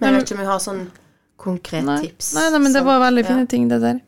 Men 0.00 0.08
jeg 0.08 0.16
vet 0.16 0.26
ikke 0.26 0.36
om 0.38 0.42
jeg 0.42 0.50
har 0.50 0.62
sånn 0.62 0.82
konkret 1.38 1.86
Nei, 1.86 2.00
tips. 2.08 2.32
nei, 2.34 2.48
nei 2.50 2.60
men 2.66 2.74
det 2.74 2.82
var 2.86 3.02
veldig 3.02 3.24
ja. 3.24 3.28
fine 3.30 3.46
ting, 3.50 3.68
det 3.70 3.80
der. 3.82 4.00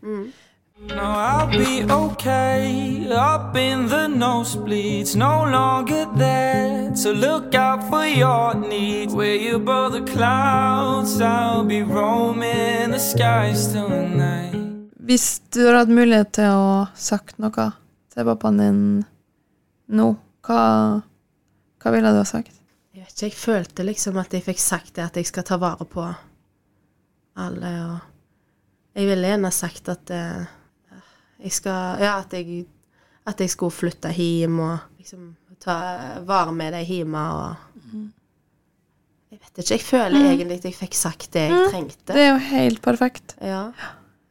No, 0.79 1.03
I'll 1.03 1.49
be 1.49 1.91
okay 1.91 3.09
up 3.11 3.57
in 3.57 3.89
the 3.89 4.09
nosebleeds, 4.09 5.17
no 5.17 5.45
longer 5.45 6.05
there 6.19 6.93
to 7.03 7.13
look 7.13 7.55
out 7.55 7.83
for 7.89 8.05
your 8.05 8.55
needs. 8.55 9.15
Where 9.15 9.37
you 9.37 9.57
above 9.57 9.93
the 9.93 10.03
clouds, 10.13 11.19
I'll 11.19 11.65
be 11.65 11.83
roaming 11.83 12.91
the 12.91 12.99
skies 12.99 13.73
tonight. 13.73 14.53
Hvis 15.01 15.41
du 15.49 15.63
hadde 15.65 15.79
hatt 15.79 15.95
mulighet 15.97 16.35
til 16.37 16.53
å 16.53 16.69
sagt 16.93 17.39
noe 17.41 17.71
til 18.13 18.29
pappaen 18.29 18.61
din 18.61 18.83
nå, 19.97 20.11
hva, 20.45 20.61
hva 21.81 21.95
ville 21.95 22.13
du 22.13 22.21
ha 22.21 22.27
sagt? 22.29 22.53
Jeg 22.93 23.07
vet 23.07 23.15
ikke, 23.15 23.31
jeg 23.31 23.39
følte 23.47 23.89
liksom 23.89 24.21
at 24.21 24.37
jeg 24.37 24.45
fikk 24.45 24.61
sagt 24.61 24.93
det, 24.99 25.09
at 25.09 25.17
jeg 25.17 25.33
skal 25.33 25.49
ta 25.49 25.57
vare 25.57 25.89
på 25.89 26.05
alle, 27.41 27.73
og 27.87 29.01
jeg 29.01 29.09
ville 29.09 29.33
gjerne 29.33 29.55
sagt 29.55 29.89
at 29.95 30.13
eh, 30.13 30.53
jeg 31.43 31.53
skal 31.53 32.01
Ja, 32.01 32.19
at 32.21 32.33
jeg, 32.33 32.67
at 33.27 33.41
jeg 33.41 33.51
skulle 33.51 33.73
flytte 33.75 34.13
hjem 34.13 34.61
og 34.61 34.79
liksom 34.99 35.35
ta 35.61 35.77
vare 36.27 36.53
med 36.53 36.73
deg 36.73 36.87
hjemme 36.87 37.23
og 37.33 37.57
Jeg 39.31 39.41
vet 39.43 39.59
ikke, 39.59 39.75
jeg 39.75 39.83
føler 39.85 40.27
egentlig 40.31 40.57
at 40.61 40.65
jeg 40.69 40.75
fikk 40.79 40.95
sagt 40.95 41.33
det 41.35 41.49
jeg 41.51 41.71
trengte. 41.73 42.13
Det 42.15 42.23
er 42.23 42.29
jo 42.31 42.43
helt 42.55 42.79
perfekt. 42.85 43.35
Ja. 43.43 43.65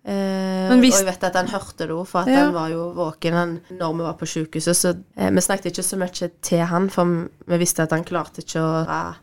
Eh, 0.06 0.70
Men 0.70 0.80
hvis- 0.80 0.94
Og 0.96 1.04
jeg 1.06 1.13
vet 1.13 1.24
at 1.24 1.36
han 1.36 1.48
hørte 1.48 1.78
det 1.88 1.89
òg, 1.89 2.08
for 2.08 2.30
Ja. 2.30 2.46
han 2.46 2.54
var 2.54 2.70
jo 2.70 2.91
våken 2.94 3.34
han, 3.34 3.62
når 3.72 3.94
vi 3.94 4.00
var 4.04 4.13
på 4.13 4.26
sykehuset. 4.26 4.76
Så 4.76 5.04
eh, 5.18 5.30
vi 5.32 5.41
snakket 5.41 5.65
ikke 5.65 5.84
så 5.84 5.98
mye 5.98 6.30
til 6.41 6.60
han, 6.65 6.89
for 6.89 7.06
vi 7.48 7.58
visste 7.58 7.84
at 7.84 7.91
han 7.91 8.04
klarte 8.04 8.39
ikke 8.41 8.62
å 8.62 8.86
dra. 8.86 9.15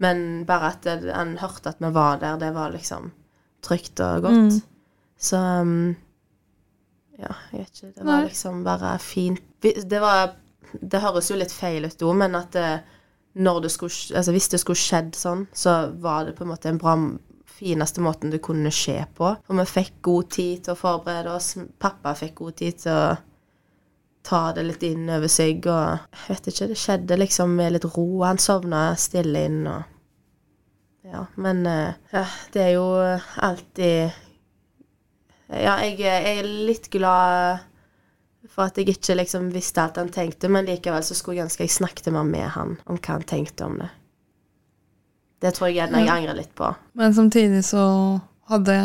Men 0.00 0.44
bare 0.44 0.66
at 0.72 0.82
det, 0.82 1.14
han 1.14 1.36
hørte 1.38 1.68
at 1.68 1.76
vi 1.80 1.90
var 1.90 2.18
der, 2.18 2.36
det 2.38 2.52
var 2.54 2.70
liksom 2.72 3.12
trygt 3.62 4.00
og 4.00 4.22
godt. 4.22 4.32
Mm. 4.32 4.62
Så 5.18 5.36
um, 5.60 5.96
Ja, 7.18 7.34
jeg 7.52 7.60
vet 7.60 7.76
ikke. 7.76 7.92
Det 7.96 8.04
var 8.04 8.16
Nei. 8.16 8.28
liksom 8.28 8.62
bare 8.64 8.98
fint. 8.98 9.42
Det 9.62 10.00
var 10.00 10.32
Det 10.80 11.00
høres 11.02 11.28
jo 11.28 11.36
litt 11.36 11.52
feil 11.52 11.84
ut 11.84 12.02
òg, 12.02 12.14
men 12.16 12.34
at 12.34 12.52
det, 12.56 12.68
når 13.36 13.58
det 13.66 13.70
skulle 13.74 14.16
Altså 14.16 14.32
hvis 14.32 14.48
det 14.48 14.60
skulle 14.62 14.80
skjedd 14.80 15.14
sånn, 15.14 15.46
så 15.52 15.92
var 16.00 16.24
det 16.24 16.36
på 16.38 16.46
en 16.46 16.52
måte 16.54 16.70
en 16.70 16.78
bra 16.80 16.94
fineste 17.52 18.00
måten 18.00 18.30
det 18.32 18.40
kunne 18.42 18.72
skje 18.72 19.04
på. 19.14 19.34
For 19.46 19.58
vi 19.60 19.66
fikk 19.68 20.00
god 20.02 20.30
tid 20.32 20.64
til 20.64 20.72
å 20.72 20.78
forberede 20.80 21.34
oss. 21.34 21.52
Pappa 21.78 22.14
fikk 22.18 22.34
god 22.40 22.56
tid 22.56 22.78
til 22.86 22.92
å 22.96 23.12
ta 24.22 24.40
det 24.56 24.64
litt 24.64 24.82
inn 24.86 25.10
over 25.10 25.28
seg, 25.28 25.66
og 25.66 25.98
jeg 26.14 26.28
vet 26.28 26.48
ikke, 26.52 26.68
det 26.72 26.78
skjedde 26.78 27.18
liksom 27.18 27.54
med 27.58 27.72
litt 27.74 27.86
ro. 27.92 28.06
Han 28.22 28.38
sovna 28.38 28.92
stille 28.96 29.46
inn, 29.48 29.66
og 29.66 29.82
Ja, 31.12 31.26
men 31.34 31.66
eh, 31.66 31.94
ja, 32.12 32.24
det 32.54 32.60
er 32.62 32.72
jo 32.76 32.84
alltid 33.42 34.12
Ja, 35.52 35.76
jeg, 35.84 35.98
jeg 36.00 36.38
er 36.38 36.48
litt 36.68 36.88
glad 36.92 37.60
for 38.52 38.66
at 38.66 38.78
jeg 38.80 38.88
ikke 38.90 39.14
liksom 39.18 39.50
visste 39.54 39.82
alt 39.84 39.98
han 40.00 40.10
tenkte, 40.12 40.48
men 40.50 40.66
likevel 40.66 41.04
så 41.06 41.14
skulle 41.14 41.38
jeg 41.40 41.46
ønske 41.46 41.66
jeg 41.66 41.74
snakket 41.76 42.08
mer 42.12 42.24
med 42.26 42.48
han 42.56 42.76
om 42.90 42.96
hva 42.98 43.14
han 43.18 43.26
tenkte 43.28 43.66
om 43.68 43.76
det. 43.82 43.90
Det 45.42 45.54
tror 45.56 45.68
jeg 45.70 45.76
gjerne 45.80 46.02
jeg 46.04 46.12
angrer 46.14 46.38
litt 46.38 46.52
på. 46.58 46.68
Men 46.98 47.14
samtidig 47.14 47.64
så 47.66 47.84
hadde 48.50 48.76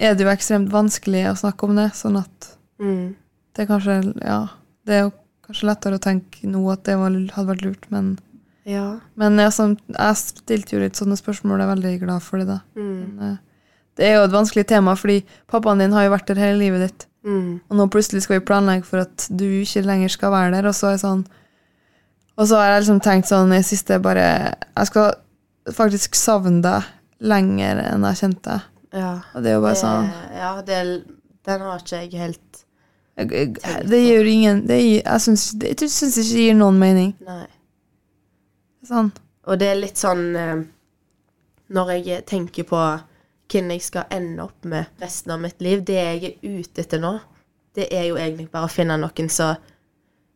Er 0.00 0.14
det 0.18 0.24
jo 0.24 0.30
ekstremt 0.32 0.72
vanskelig 0.72 1.20
å 1.30 1.36
snakke 1.38 1.68
om 1.68 1.76
det, 1.78 1.90
sånn 1.94 2.18
at 2.18 2.56
Mm. 2.80 3.14
det 3.54 3.62
er 3.62 3.66
kanskje 3.68 3.96
Ja, 4.24 4.48
det 4.86 4.94
er 4.94 5.02
jo 5.04 5.12
kanskje 5.44 5.66
lettere 5.68 5.98
å 5.98 6.02
tenke 6.02 6.48
nå 6.48 6.62
at 6.72 6.84
det 6.84 6.96
var, 6.96 7.10
hadde 7.10 7.50
vært 7.50 7.62
lurt, 7.66 7.90
men 7.90 8.18
Ja. 8.64 9.00
Men 9.16 9.36
jeg, 9.38 9.52
jeg 9.52 10.16
stilte 10.16 10.72
jo 10.76 10.80
litt 10.80 10.96
sånne 10.96 11.16
spørsmål, 11.18 11.60
og 11.60 11.66
er 11.66 11.74
veldig 11.74 12.00
glad 12.00 12.22
for 12.22 12.38
det, 12.38 12.46
da. 12.46 12.60
Mm. 12.76 13.16
Men, 13.16 13.32
eh, 13.32 13.36
det 13.98 14.06
er 14.06 14.18
jo 14.18 14.26
et 14.28 14.34
vanskelig 14.34 14.66
tema, 14.70 14.94
fordi 14.96 15.20
pappaen 15.50 15.80
din 15.82 15.94
har 15.96 16.06
jo 16.06 16.12
vært 16.14 16.30
der 16.30 16.40
hele 16.40 16.60
livet 16.60 16.84
ditt. 16.86 17.06
Mm. 17.26 17.60
Og 17.68 17.76
nå 17.76 17.86
plutselig 17.92 18.24
skal 18.24 18.38
vi 18.38 18.46
planlegge 18.48 18.86
for 18.88 19.02
at 19.02 19.26
du 19.28 19.44
ikke 19.44 19.84
lenger 19.84 20.12
skal 20.12 20.32
være 20.32 20.54
der, 20.54 20.68
og 20.70 20.76
så 20.76 20.94
er 20.94 21.02
sånn 21.02 21.26
Og 22.40 22.46
så 22.48 22.56
har 22.56 22.70
jeg 22.70 22.80
liksom 22.80 23.00
tenkt 23.04 23.28
sånn 23.28 23.52
i 23.52 23.60
siste 23.60 23.98
bare 24.00 24.24
Jeg 24.56 24.88
skal 24.88 25.10
faktisk 25.76 26.16
savne 26.16 26.62
deg 26.64 26.88
lenger 27.20 27.82
enn 27.82 28.06
jeg 28.08 28.20
kjente 28.22 28.46
deg. 28.46 28.70
Ja. 28.96 29.10
Og 29.34 29.44
det 29.44 29.52
er 29.52 29.58
jo 29.58 29.66
bare 29.66 29.80
sånn 29.82 30.08
Ja, 30.32 30.54
det, 30.64 30.78
den 31.50 31.66
har 31.66 31.84
ikke 31.84 32.00
jeg 32.06 32.22
helt 32.22 32.64
jeg, 33.20 33.28
jeg, 33.36 33.84
Det 33.92 34.00
gjør 34.00 34.32
ingen 34.32 34.64
det 34.70 34.80
gir, 34.80 35.02
Jeg 35.04 35.20
syns 35.26 35.52
ikke 35.60 35.90
det 36.16 36.24
gir 36.46 36.56
noen 36.56 36.80
mening. 36.80 37.12
Nei. 37.26 37.44
Sånn. 38.88 39.12
Og 39.44 39.60
det 39.60 39.68
er 39.68 39.76
litt 39.82 40.00
sånn 40.00 40.24
eh, 40.40 40.56
Når 41.76 41.96
jeg 41.98 42.24
tenker 42.32 42.64
på 42.72 42.80
hvem 43.50 43.70
jeg 43.74 43.82
skal 43.82 44.04
ende 44.14 44.42
opp 44.44 44.64
med 44.64 44.86
resten 45.02 45.32
av 45.34 45.40
mitt 45.42 45.60
liv, 45.64 45.82
det 45.84 45.94
jeg 45.98 46.24
er 46.24 46.60
ute 46.60 46.80
etter 46.84 47.00
nå, 47.02 47.14
det 47.74 47.88
er 47.94 48.04
jo 48.08 48.16
egentlig 48.18 48.50
bare 48.50 48.66
å 48.68 48.72
finne 48.72 48.96
noen 48.98 49.28
som 49.30 49.56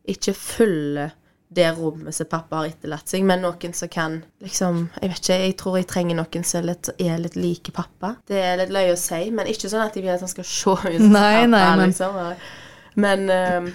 ikke 0.07 0.33
følger 0.37 1.13
det 1.55 1.69
rommet 1.77 2.15
som 2.15 2.27
pappa 2.27 2.57
har 2.59 2.67
etterlatt 2.71 3.07
seg, 3.07 3.23
men 3.23 3.41
noen 3.45 3.73
som 3.77 3.87
kan 3.91 4.15
liksom 4.43 4.79
Jeg 5.01 5.09
vet 5.11 5.19
ikke, 5.21 5.37
jeg 5.45 5.55
tror 5.61 5.77
jeg 5.77 5.87
trenger 5.87 6.17
noen 6.19 6.43
som 6.43 6.59
er 6.59 6.67
litt, 6.71 6.89
er 6.99 7.17
litt 7.21 7.35
like 7.39 7.71
pappa. 7.71 8.15
Det 8.27 8.39
er 8.41 8.57
litt 8.59 8.73
løye 8.75 8.93
å 8.95 8.99
si, 8.99 9.19
men 9.31 9.47
ikke 9.47 9.69
sånn 9.71 9.85
at 9.85 9.95
jeg 9.95 10.03
vil 10.03 10.13
at 10.15 10.23
han 10.25 10.31
skal 10.31 10.43
se 10.49 10.73
ut 10.75 10.97
som 10.99 11.13
Nei, 11.15 11.45
pappa, 11.45 11.47
nei, 11.53 11.75
men- 11.77 11.93
liksom. 11.93 12.19
Men 12.95 13.25
um, 13.29 13.69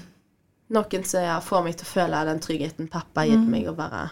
noen 0.77 1.05
som 1.09 1.25
ja, 1.25 1.39
får 1.45 1.65
meg 1.65 1.77
til 1.81 1.87
å 1.89 1.93
føle 1.95 2.21
den 2.29 2.41
tryggheten 2.45 2.91
pappa 2.93 3.23
har 3.25 3.33
gitt 3.33 3.47
Mm. 3.47 3.51
meg, 3.55 3.69
og 3.69 3.77
bare 3.81 4.11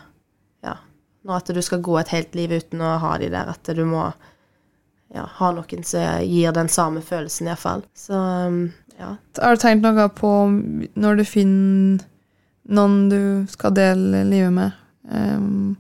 Ja. 0.65 0.77
Når 1.25 1.37
at 1.43 1.53
du 1.55 1.61
skal 1.63 1.81
gå 1.85 1.99
et 2.01 2.09
helt 2.15 2.35
liv 2.39 2.51
uten 2.53 2.81
å 2.81 2.95
ha 3.03 3.17
de 3.19 3.29
der, 3.29 3.49
at 3.53 3.65
du 3.77 3.85
må 3.85 4.07
ja, 5.15 5.25
ha 5.39 5.51
noen 5.57 5.85
som 5.87 6.23
gir 6.25 6.53
den 6.57 6.69
samme 6.73 7.03
følelsen, 7.05 7.49
iallfall. 7.49 7.85
Så 7.97 8.19
um, 8.19 8.61
ja. 8.99 9.15
Har 9.41 9.57
du 9.57 9.63
tenkt 9.63 9.87
noe 9.87 10.09
på 10.13 10.33
når 10.99 11.21
du 11.21 11.25
finner 11.29 12.05
noen 12.69 13.07
du 13.09 13.21
skal 13.49 13.77
dele 13.77 14.25
livet 14.29 14.53
med, 14.53 14.75
um, 15.09 15.77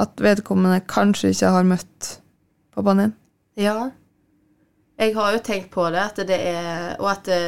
at 0.00 0.16
vedkommende 0.22 0.80
kanskje 0.88 1.34
ikke 1.34 1.52
har 1.56 1.68
møtt 1.68 2.14
pappaen 2.74 3.04
din? 3.04 3.14
Ja. 3.60 3.90
Jeg 4.98 5.14
har 5.16 5.34
jo 5.34 5.42
tenkt 5.42 5.72
på 5.74 5.88
det, 5.90 6.00
at 6.00 6.20
det 6.28 6.36
er 6.38 7.00
Og 7.02 7.08
at 7.10 7.26
det, 7.26 7.38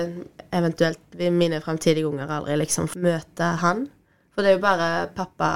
eventuelt 0.50 1.14
mine 1.31 1.61
fremtidige 1.62 2.09
unger 2.09 2.31
aldri 2.31 2.57
liksom 2.59 2.88
møter 3.02 3.59
han. 3.62 3.87
For 4.35 4.42
det 4.42 4.50
er 4.50 4.57
jo 4.59 4.64
bare 4.64 4.88
pappa 5.14 5.50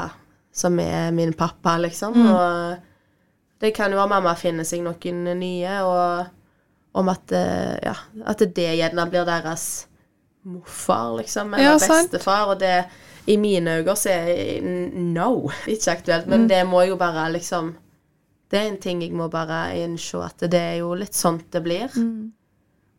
som 0.55 0.79
er 0.83 1.11
min 1.15 1.33
pappa, 1.33 1.77
liksom. 1.79 2.17
Og 2.27 2.90
det 3.61 3.75
kan 3.77 3.93
jo 3.93 3.99
være 4.01 4.09
mamma 4.15 4.35
finner 4.39 4.65
seg 4.65 4.83
noen 4.85 5.25
nye, 5.41 5.77
og 5.85 6.99
om 7.01 7.09
at 7.13 7.33
eh, 7.37 7.77
Ja, 7.85 7.95
at 8.27 8.39
det 8.57 8.71
gjerne 8.79 9.07
blir 9.11 9.27
deres 9.29 9.87
morfar, 10.49 11.19
liksom, 11.19 11.55
eller 11.55 11.75
ja, 11.77 11.79
bestefar, 11.79 12.49
og 12.55 12.61
det 12.63 12.85
i 13.29 13.37
mine 13.37 13.77
øyne 13.79 13.95
så 13.97 14.09
er 14.15 14.65
no, 14.97 15.51
ikke 15.69 15.93
aktuelt, 15.93 16.27
Mm. 16.27 16.31
men 16.31 16.49
det 16.49 16.63
må 16.67 16.83
jo 16.89 16.97
bare 16.97 17.31
liksom 17.33 17.75
Det 18.51 18.59
er 18.59 18.67
en 18.67 18.81
ting 18.83 19.03
jeg 19.03 19.13
må 19.15 19.29
bare 19.31 19.77
innse 19.79 20.19
at 20.25 20.41
det 20.51 20.59
er 20.59 20.77
jo 20.81 20.95
litt 20.99 21.15
sånt 21.15 21.53
det 21.53 21.61
blir. 21.63 21.93
Mm. 21.95 22.33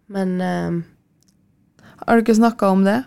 Men 0.07 0.41
eh, 0.41 0.77
Har 2.07 2.15
du 2.15 2.21
ikke 2.23 2.35
snakka 2.37 2.69
om 2.71 2.85
det? 2.85 3.03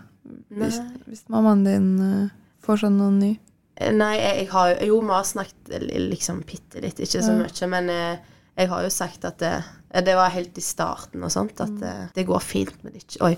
Hvis, 0.50 0.76
hvis 1.06 1.22
mammaen 1.32 1.64
din 1.64 1.88
uh, 2.00 2.28
får 2.62 2.82
seg 2.84 2.92
noen 2.92 3.16
ny? 3.18 3.30
Nei, 3.80 4.12
jeg, 4.20 4.36
jeg 4.44 4.48
har 4.52 4.68
jo 4.70 4.86
Jo, 4.86 5.00
vi 5.02 5.10
har 5.16 5.24
snakket 5.26 5.72
li- 5.82 6.04
liksom 6.12 6.42
bitte 6.46 6.80
litt, 6.84 7.00
ikke 7.02 7.22
så 7.24 7.32
mye, 7.34 7.66
men 7.72 7.88
eh, 7.90 8.18
jeg 8.54 8.68
har 8.70 8.84
jo 8.86 8.90
sagt 8.94 9.24
at 9.26 9.38
det, 9.42 9.50
det 10.06 10.14
var 10.14 10.30
helt 10.30 10.54
i 10.58 10.62
starten 10.62 11.24
og 11.26 11.32
sånt, 11.34 11.58
at 11.60 11.82
eh, 11.82 12.04
det 12.14 12.24
går 12.28 12.38
fint, 12.44 12.76
men 12.86 12.94
ikke 13.00 13.18
Oi. 13.26 13.32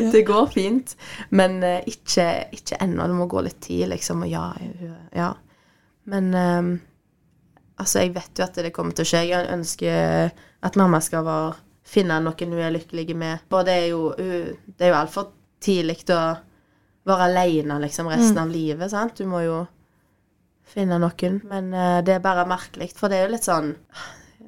Det 0.12 0.22
går 0.26 0.46
fint, 0.54 0.96
men 1.36 1.62
eh, 1.62 1.82
ikke, 1.92 2.26
ikke 2.56 2.80
ennå. 2.80 3.06
Det 3.10 3.18
må 3.18 3.26
gå 3.30 3.42
litt 3.44 3.60
tid, 3.60 3.88
liksom. 3.92 4.24
Og 4.24 4.32
ja, 4.32 4.46
ja. 5.16 5.30
Men 6.10 6.32
um, 6.34 6.70
altså, 7.76 8.00
jeg 8.06 8.14
vet 8.16 8.38
jo 8.40 8.44
at 8.46 8.56
det 8.64 8.72
kommer 8.76 8.96
til 8.96 9.04
å 9.04 9.10
skje. 9.12 9.24
Jeg 9.30 9.50
ønsker 9.52 10.32
at 10.64 10.76
mamma 10.80 11.00
skal 11.04 11.24
være, 11.28 11.58
finne 11.90 12.20
noen 12.24 12.52
hun 12.56 12.62
er 12.64 12.72
lykkelig 12.74 13.16
med. 13.20 13.44
For 13.50 13.66
det 13.68 13.76
er 13.84 13.88
jo, 13.92 14.02
det 14.16 14.86
er 14.88 14.94
jo 14.94 15.00
altfor 15.02 15.28
tidlig 15.60 16.00
å 16.16 16.22
være 17.10 17.28
alene 17.30 17.80
liksom, 17.82 18.08
resten 18.10 18.40
av 18.42 18.50
livet, 18.52 18.90
sant? 18.92 19.18
Du 19.18 19.28
må 19.28 19.42
jo 19.44 19.60
finne 20.70 21.00
noen. 21.02 21.40
Men 21.50 21.72
uh, 21.74 21.98
det 22.06 22.16
er 22.16 22.24
bare 22.24 22.46
merkelig, 22.48 22.92
for 22.96 23.10
det 23.10 23.20
er 23.20 23.28
jo 23.28 23.34
litt 23.34 23.48
sånn 23.48 23.74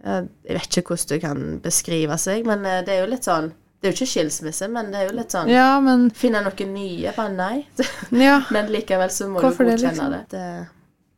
Jeg 0.03 0.29
vet 0.47 0.79
ikke 0.79 0.95
hvordan 0.95 1.11
du 1.11 1.23
kan 1.23 1.43
beskrive 1.65 2.19
seg, 2.21 2.47
men 2.49 2.65
uh, 2.67 2.81
det 2.87 2.97
er 2.97 3.03
jo 3.05 3.11
litt 3.11 3.27
sånn 3.27 3.51
Det 3.53 3.89
er 3.89 3.93
jo 3.93 3.99
ikke 3.99 4.13
skilsmisse, 4.13 4.69
men 4.71 4.93
det 4.95 5.01
er 5.01 5.11
jo 5.11 5.17
litt 5.19 5.35
sånn 5.35 5.51
Ja, 5.51 5.81
men 5.83 6.09
Finne 6.15 6.45
noen 6.47 6.77
nye? 6.77 7.15
Bare 7.17 7.35
nei. 7.35 7.57
Ja. 8.29 8.41
men 8.55 8.71
likevel 8.75 9.11
så 9.15 9.31
må 9.31 9.43
Hvorfor 9.43 9.67
du 9.67 9.73
det, 9.73 9.81
godkjenne 9.81 10.09
liksom? 10.15 10.31
det. 10.31 10.39
det. 10.39 10.71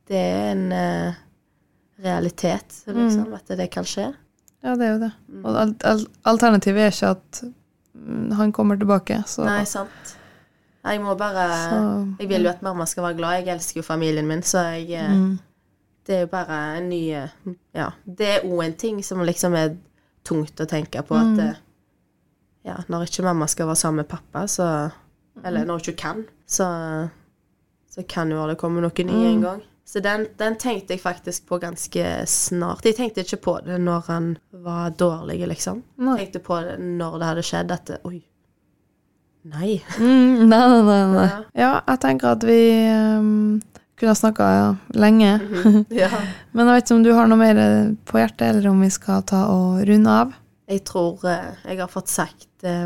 Det 0.09 0.21
er 0.21 0.51
en 0.53 0.67
uh, 0.73 1.23
realitet, 2.05 2.83
liksom, 2.87 3.31
at 3.33 3.53
det 3.57 3.71
kan 3.73 3.87
skje. 3.89 4.11
Ja, 4.65 4.75
det 4.77 4.87
er 4.87 4.93
jo 4.95 5.01
det. 5.05 5.13
Og 5.45 5.57
al 5.61 5.73
al 5.85 6.03
alternativet 6.29 6.87
er 6.87 6.93
ikke 6.93 7.13
at 7.15 7.41
mm, 7.45 8.35
han 8.39 8.53
kommer 8.53 8.77
tilbake, 8.81 9.21
så 9.29 9.47
Nei, 9.47 9.63
sant. 9.69 10.15
Jeg 10.85 11.01
må 11.01 11.15
bare 11.17 11.45
Så- 11.71 12.17
Jeg 12.21 12.29
vil 12.29 12.43
jo 12.45 12.49
at 12.51 12.63
mamma 12.63 12.85
skal 12.87 13.03
være 13.05 13.17
glad. 13.17 13.45
Jeg 13.45 13.55
elsker 13.55 13.79
jo 13.81 13.83
familien 13.83 14.27
min, 14.27 14.43
så 14.43 14.59
jeg 14.59 14.91
eh, 14.93 15.11
mm. 15.17 15.39
Det 16.07 16.15
er 16.17 16.21
jo 16.21 16.27
bare 16.27 16.77
en 16.79 16.89
ny 16.89 17.03
eh, 17.17 17.29
Ja. 17.75 17.91
Det 18.05 18.27
er 18.29 18.41
òg 18.45 18.65
en 18.65 18.75
ting 18.75 19.03
som 19.05 19.19
liksom 19.25 19.55
er 19.57 19.77
tungt 20.25 20.61
å 20.61 20.67
tenke 20.69 21.03
på, 21.03 21.15
at 21.17 21.39
eh, 21.39 21.55
Ja, 22.65 22.77
når 22.89 23.03
ikke 23.09 23.23
mamma 23.25 23.47
skal 23.47 23.67
være 23.67 23.77
sammen 23.77 23.97
med 23.97 24.09
pappa, 24.09 24.47
så 24.47 24.91
Eller 25.45 25.65
når 25.65 25.73
hun 25.73 25.81
ikke 25.81 25.97
kan, 25.97 26.25
så 26.47 27.09
Så 27.91 28.03
kan 28.09 28.31
jo 28.31 28.47
det 28.49 28.59
komme 28.59 28.81
noe 28.81 29.05
ny 29.05 29.13
en 29.27 29.41
gang. 29.43 29.63
Så 29.87 30.01
den, 30.03 30.27
den 30.39 30.57
tenkte 30.57 30.95
jeg 30.95 31.01
faktisk 31.01 31.47
på 31.47 31.59
ganske 31.61 32.27
snart. 32.27 32.85
Jeg 32.85 32.97
tenkte 32.97 33.21
ikke 33.21 33.37
på 33.37 33.59
det 33.67 33.77
når 33.81 34.01
han 34.07 34.39
var 34.53 34.91
dårlig, 34.91 35.47
liksom. 35.49 35.83
Jeg 35.99 36.19
tenkte 36.19 36.41
på 36.41 36.57
det 36.65 36.79
når 36.81 37.19
det 37.19 37.27
hadde 37.29 37.43
skjedd, 37.43 37.71
at 37.71 37.91
Oi. 38.05 38.23
Nei. 39.45 39.83
Mm, 40.01 40.49
nei, 40.49 40.59
nei, 40.69 40.83
nei, 40.89 41.01
nei. 41.13 41.25
Ja. 41.29 41.39
Ja, 41.61 41.71
jeg 41.91 42.01
tenker 42.01 42.31
at 42.33 42.45
vi 42.49 42.59
um, 42.89 43.61
kunne 43.99 44.13
ha 44.15 44.17
snakka 44.17 44.47
lenge. 44.97 45.35
Ja. 46.03 46.09
Men 46.57 46.67
jeg 46.71 46.79
vet 46.79 46.87
ikke 46.89 46.97
om 46.97 47.03
du 47.05 47.13
har 47.13 47.29
noe 47.29 47.41
mer 47.41 47.61
på 48.09 48.19
hjertet, 48.23 48.47
eller 48.55 48.71
om 48.71 48.81
vi 48.81 48.89
skal 48.95 49.23
ta 49.29 49.43
og 49.53 49.83
runde 49.89 50.15
av. 50.23 50.33
Jeg 50.71 50.81
tror 50.89 51.21
eh, 51.29 51.51
jeg 51.69 51.77
har 51.83 51.91
fått 51.93 52.09
sagt 52.09 52.49
det 52.65 52.79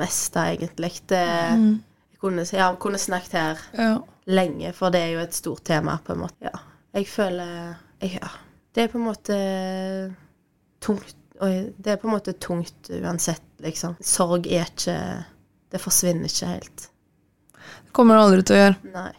meste, 0.00 0.40
egentlig. 0.54 0.94
Det, 1.08 1.20
Mm. 1.52 1.82
jeg 2.12 2.20
kunne, 2.20 2.46
jeg 2.48 2.78
kunne 2.80 2.98
snakket 2.98 3.32
her 3.36 3.58
Ja. 3.76 3.90
lenge, 4.26 4.72
for 4.74 4.90
det 4.90 5.00
er 5.02 5.12
jo 5.14 5.20
et 5.20 5.34
stort 5.36 5.64
tema, 5.64 5.98
på 6.04 6.12
en 6.16 6.24
måte. 6.24 6.34
Ja. 6.40 6.56
Jeg 6.96 7.06
føler 7.12 7.76
jeg, 8.00 8.16
Ja. 8.22 8.28
Det 8.74 8.84
er 8.84 8.88
på 8.92 8.98
en 8.98 9.04
måte 9.08 9.36
tungt 10.80 11.14
Oi, 11.44 11.72
det 11.76 11.92
er 11.92 12.00
på 12.00 12.08
en 12.08 12.14
måte 12.14 12.32
tungt 12.40 12.90
uansett, 12.90 13.44
liksom. 13.64 13.96
Sorg 14.00 14.46
er 14.46 14.68
ikke 14.70 14.96
Det 15.72 15.80
forsvinner 15.82 16.30
ikke 16.30 16.48
helt. 16.48 16.88
Det 17.84 17.92
kommer 17.96 18.16
du 18.16 18.22
aldri 18.22 18.44
til 18.46 18.56
å 18.56 18.60
gjøre. 18.60 18.92
Nei. 18.94 19.12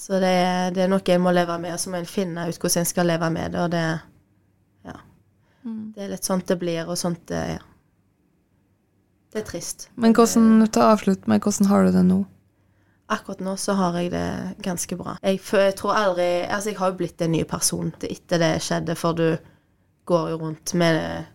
Så 0.00 0.18
det 0.20 0.30
er, 0.32 0.70
det 0.74 0.82
er 0.84 0.90
noe 0.90 1.04
jeg 1.06 1.20
må 1.22 1.32
leve 1.32 1.58
med, 1.60 1.74
og 1.76 1.80
så 1.80 1.92
må 1.92 2.00
en 2.00 2.08
finne 2.08 2.46
ut 2.48 2.56
hvordan 2.56 2.82
en 2.82 2.88
skal 2.88 3.08
leve 3.08 3.28
med 3.30 3.52
det, 3.54 3.60
og 3.60 3.70
det 3.74 3.84
Ja. 4.88 4.96
Det 5.62 6.04
er 6.04 6.12
litt 6.14 6.24
sånt 6.24 6.48
det 6.48 6.56
blir, 6.58 6.88
og 6.88 6.98
sånt 6.98 7.26
det 7.28 7.44
Ja. 7.56 7.64
Det 9.30 9.44
er 9.44 9.46
trist. 9.46 9.88
Men 9.94 10.12
hvordan, 10.12 10.66
ta 10.74 10.88
avslutt 10.90 11.28
med, 11.30 11.40
hvordan 11.40 11.68
har 11.70 11.84
du 11.84 11.92
det 11.94 12.02
nå? 12.08 12.24
Akkurat 13.10 13.40
nå 13.42 13.56
så 13.58 13.74
har 13.78 13.98
jeg 13.98 14.10
det 14.10 14.56
ganske 14.62 14.96
bra. 14.98 15.16
Jeg, 15.22 15.40
jeg 15.52 15.76
tror 15.78 15.94
aldri 15.94 16.26
Altså, 16.48 16.70
jeg 16.70 16.78
har 16.78 16.90
jo 16.90 16.96
blitt 16.98 17.22
en 17.22 17.32
ny 17.32 17.44
person 17.44 17.92
etter 18.02 18.42
det 18.42 18.50
skjedde, 18.62 18.96
for 18.98 19.12
du 19.18 19.36
går 20.10 20.28
jo 20.34 20.40
rundt 20.42 20.74
med, 20.74 21.30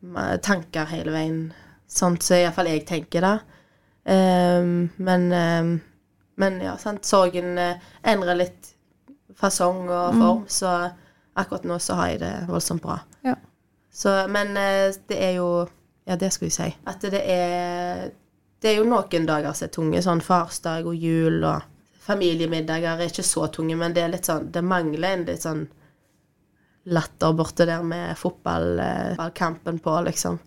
med 0.00 0.42
tanker 0.46 0.88
hele 0.94 1.12
veien. 1.14 1.42
Sånn 1.90 2.16
så 2.22 2.38
iallfall 2.38 2.70
jeg 2.70 2.86
tenker 2.88 3.24
det. 3.26 3.36
Um, 4.08 4.88
men 5.02 5.30
um, 5.34 5.76
Men 6.38 6.60
ja, 6.62 6.76
sant, 6.78 7.02
sorgen 7.04 7.58
eh, 7.58 7.80
endrer 8.06 8.36
litt 8.38 8.68
fasong 9.34 9.88
og 9.90 10.14
form, 10.14 10.44
så 10.46 10.74
akkurat 11.34 11.64
nå 11.66 11.78
så 11.82 11.96
har 11.98 12.12
jeg 12.12 12.20
det 12.22 12.30
voldsomt 12.46 12.82
bra. 12.84 13.00
Ja. 13.26 13.34
Så, 13.90 14.12
men 14.30 14.54
eh, 14.56 14.94
det 15.10 15.18
er 15.18 15.34
jo 15.40 15.48
Ja, 16.06 16.14
det 16.16 16.30
skulle 16.32 16.48
jeg 16.48 16.54
si. 16.54 16.76
At 16.86 17.02
det 17.02 17.20
er 17.20 18.10
Det 18.62 18.70
er 18.70 18.78
jo 18.78 18.86
noen 18.86 19.26
dager 19.26 19.52
som 19.52 19.66
er 19.66 19.72
tunge, 19.74 20.02
sånn 20.02 20.22
farsdag 20.22 20.86
og 20.86 20.94
jul 20.94 21.42
og 21.42 21.66
familiemiddager 22.06 23.02
er 23.02 23.10
ikke 23.10 23.26
så 23.26 23.48
tunge, 23.52 23.76
men 23.76 23.92
det 23.94 24.02
er 24.06 24.14
litt 24.14 24.30
sånn 24.30 24.48
Det 24.54 24.62
mangler 24.62 25.08
en 25.10 25.26
litt 25.26 25.42
sånn 25.42 25.66
latter 26.88 27.32
borte 27.36 27.66
der 27.68 27.82
med 27.86 28.16
fotballkampen 28.18 29.78
på, 29.84 29.94
liksom. 30.06 30.38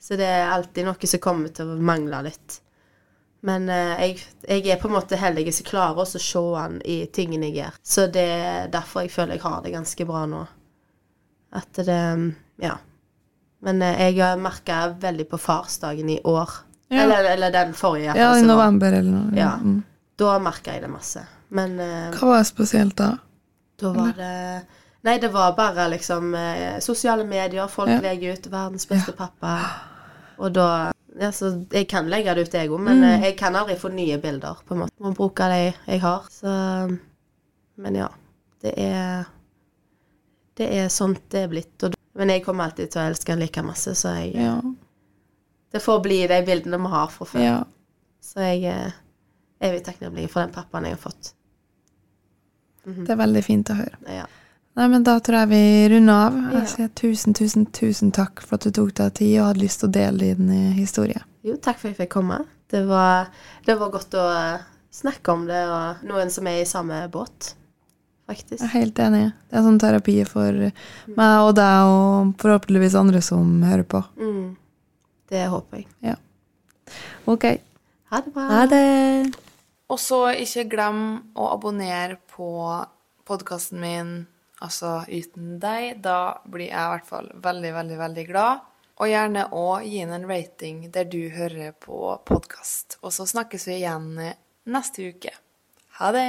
Så 0.00 0.16
det 0.18 0.28
er 0.28 0.52
alltid 0.54 0.86
noe 0.86 1.08
som 1.10 1.22
kommer 1.22 1.52
til 1.54 1.72
å 1.72 1.80
mangle 1.82 2.20
litt. 2.28 2.60
Men 3.46 3.68
eh, 3.70 4.02
jeg, 4.02 4.20
jeg 4.48 4.66
er 4.74 4.80
på 4.80 4.88
en 4.90 4.96
måte 4.96 5.18
heldig 5.20 5.52
som 5.54 5.66
klarer 5.68 6.02
å 6.02 6.06
se 6.08 6.42
han 6.56 6.80
i 6.84 6.98
tingene 7.14 7.50
jeg 7.50 7.60
gjør. 7.60 7.78
Så 7.82 8.06
det 8.12 8.26
er 8.34 8.70
derfor 8.72 9.04
jeg 9.04 9.14
føler 9.14 9.38
jeg 9.38 9.44
har 9.46 9.62
det 9.64 9.74
ganske 9.74 10.06
bra 10.08 10.24
nå. 10.30 10.44
At 11.56 11.82
det 11.86 12.02
Ja. 12.62 12.76
Men 13.66 13.82
eh, 13.82 14.08
jeg 14.08 14.20
har 14.20 14.38
merka 14.40 14.88
veldig 15.00 15.28
på 15.30 15.38
farsdagen 15.40 16.10
i 16.12 16.20
år. 16.24 16.50
Ja. 16.88 17.02
Eller, 17.02 17.30
eller 17.32 17.52
den 17.54 17.74
forrige. 17.74 18.14
Ja, 18.14 18.32
i 18.38 18.44
november 18.46 18.92
eller 18.92 19.10
noe. 19.10 19.36
Ja. 19.36 19.56
Mm. 19.58 19.80
Da 20.16 20.38
merka 20.38 20.74
jeg 20.76 20.84
det 20.86 20.90
masse. 20.92 21.22
Men 21.54 21.78
eh, 21.80 22.10
Hva 22.16 22.34
var 22.34 22.44
spesielt 22.46 22.96
da? 22.98 23.16
da 23.76 23.92
var 23.92 24.12
det 24.16 24.34
Nei, 25.06 25.16
det 25.22 25.28
var 25.32 25.52
bare 25.56 25.84
liksom 25.92 26.34
eh, 26.34 26.78
sosiale 26.82 27.24
medier, 27.28 27.68
folk 27.70 27.88
Ja. 27.92 28.00
legger 28.02 28.32
ut 28.34 28.46
'verdens 28.50 28.86
beste 28.90 29.12
pappa', 29.12 29.60
og 30.38 30.52
da 30.52 30.92
ja, 31.20 31.30
så 31.32 31.64
Jeg 31.72 31.88
kan 31.88 32.08
legge 32.10 32.34
det 32.34 32.48
ut, 32.48 32.52
jeg 32.54 32.68
òg, 32.70 32.80
men 32.80 32.98
Mm. 33.00 33.04
eh, 33.04 33.20
jeg 33.30 33.36
kan 33.38 33.54
aldri 33.56 33.76
få 33.76 33.88
nye 33.94 34.18
bilder, 34.18 34.56
på 34.66 34.74
en 34.74 34.80
måte. 34.80 34.92
Må 35.00 35.14
bruke 35.14 35.46
de 35.48 35.74
jeg 35.86 36.00
har. 36.00 36.26
Så 36.30 36.98
Men 37.78 37.94
ja. 37.94 38.08
Det 38.62 38.74
er 38.78 39.24
Det 40.56 40.72
er 40.72 40.88
sånt 40.88 41.28
det 41.30 41.44
er 41.44 41.48
blitt. 41.48 41.82
Og, 41.84 41.94
men 42.14 42.28
jeg 42.30 42.42
kommer 42.44 42.64
alltid 42.64 42.90
til 42.90 43.00
å 43.02 43.10
elske 43.10 43.28
han 43.32 43.38
like 43.38 43.62
masse, 43.62 43.90
så 43.94 44.08
jeg 44.16 44.34
Ja. 44.34 44.60
Det 45.72 45.82
får 45.82 46.02
bli 46.02 46.26
de 46.26 46.42
bildene 46.46 46.78
vi 46.82 46.88
har 46.88 47.06
fra 47.08 47.24
før. 47.26 47.40
ja. 47.40 47.64
Så 48.22 48.40
jeg 48.40 48.64
er 48.64 48.92
evig 49.60 49.84
takknemlig 49.84 50.28
for 50.30 50.40
den 50.40 50.52
pappaen 50.54 50.84
jeg 50.84 50.92
har 50.92 51.10
fått. 51.10 51.32
Det 52.86 53.10
er 53.10 53.16
veldig 53.16 53.44
fint 53.44 53.70
å 53.70 53.74
høre. 53.74 53.96
Ja. 54.08 54.24
Nei, 54.76 54.86
men 54.92 55.04
da 55.06 55.16
tror 55.24 55.38
jeg 55.40 55.48
vi 55.54 55.88
runder 55.94 56.26
av. 56.26 56.34
Ja. 56.52 56.62
Sier 56.68 56.88
tusen, 57.00 57.32
tusen, 57.36 57.64
tusen 57.72 58.10
takk 58.12 58.42
for 58.44 58.58
at 58.58 58.66
du 58.66 58.74
tok 58.76 58.92
deg 58.98 59.14
tid 59.16 59.38
og 59.38 59.46
hadde 59.50 59.62
lyst 59.62 59.80
til 59.80 59.88
å 59.88 59.94
dele 59.94 60.34
din 60.36 60.50
eh, 60.52 60.74
historie. 60.76 61.22
Jo, 61.46 61.56
takk 61.56 61.80
for 61.80 61.88
at 61.88 61.94
jeg 61.94 62.00
fikk 62.02 62.12
komme. 62.18 62.42
Det 62.68 62.82
var, 62.84 63.30
det 63.64 63.76
var 63.80 63.94
godt 63.94 64.16
å 64.20 64.26
eh, 64.34 64.66
snakke 64.92 65.32
om 65.32 65.46
det, 65.48 65.62
og 65.70 66.04
noen 66.08 66.32
som 66.34 66.50
er 66.50 66.60
i 66.60 66.68
samme 66.68 66.98
båt, 67.12 67.54
faktisk. 68.28 68.60
Jeg 68.60 68.68
er 68.68 68.74
helt 68.74 69.00
enig. 69.06 69.24
Det 69.48 69.56
er 69.56 69.64
sånn 69.64 69.80
terapi 69.80 70.18
for 70.28 70.60
meg 71.22 71.46
og 71.46 71.54
deg, 71.56 71.94
og 71.96 72.36
forhåpentligvis 72.44 72.98
andre 73.00 73.24
som 73.24 73.56
hører 73.64 73.88
på. 73.96 74.04
Mm. 74.20 74.46
Det 75.32 75.48
håper 75.56 75.82
jeg. 75.82 75.88
Ja. 76.12 76.18
Ok. 77.24 77.48
Ha 78.12 78.22
det 78.22 78.36
bra. 78.36 78.46
Ha 78.52 78.62
det! 78.70 78.86
Og 79.88 79.98
så 80.02 80.20
ikke 80.36 80.68
glem 80.68 81.02
å 81.38 81.48
abonnere 81.54 82.20
på 82.34 82.50
podkasten 83.26 83.80
min, 83.82 84.16
altså 84.64 85.02
Uten 85.08 85.56
deg. 85.62 86.00
Da 86.04 86.38
blir 86.44 86.70
jeg 86.70 86.80
i 86.80 86.94
hvert 86.94 87.08
fall 87.08 87.30
veldig, 87.44 87.72
veldig, 87.80 88.00
veldig 88.00 88.26
glad. 88.30 88.64
Og 88.96 89.10
gjerne 89.12 89.48
òg 89.52 89.84
gi 89.84 90.00
den 90.00 90.16
en 90.16 90.28
rating 90.30 90.84
der 90.92 91.08
du 91.12 91.20
hører 91.34 91.76
på 91.76 92.16
podkast. 92.24 92.98
Og 93.02 93.12
så 93.12 93.28
snakkes 93.28 93.68
vi 93.68 93.80
igjen 93.82 94.12
neste 94.64 95.10
uke. 95.12 95.34
Ha 96.00 96.12
det! 96.16 96.28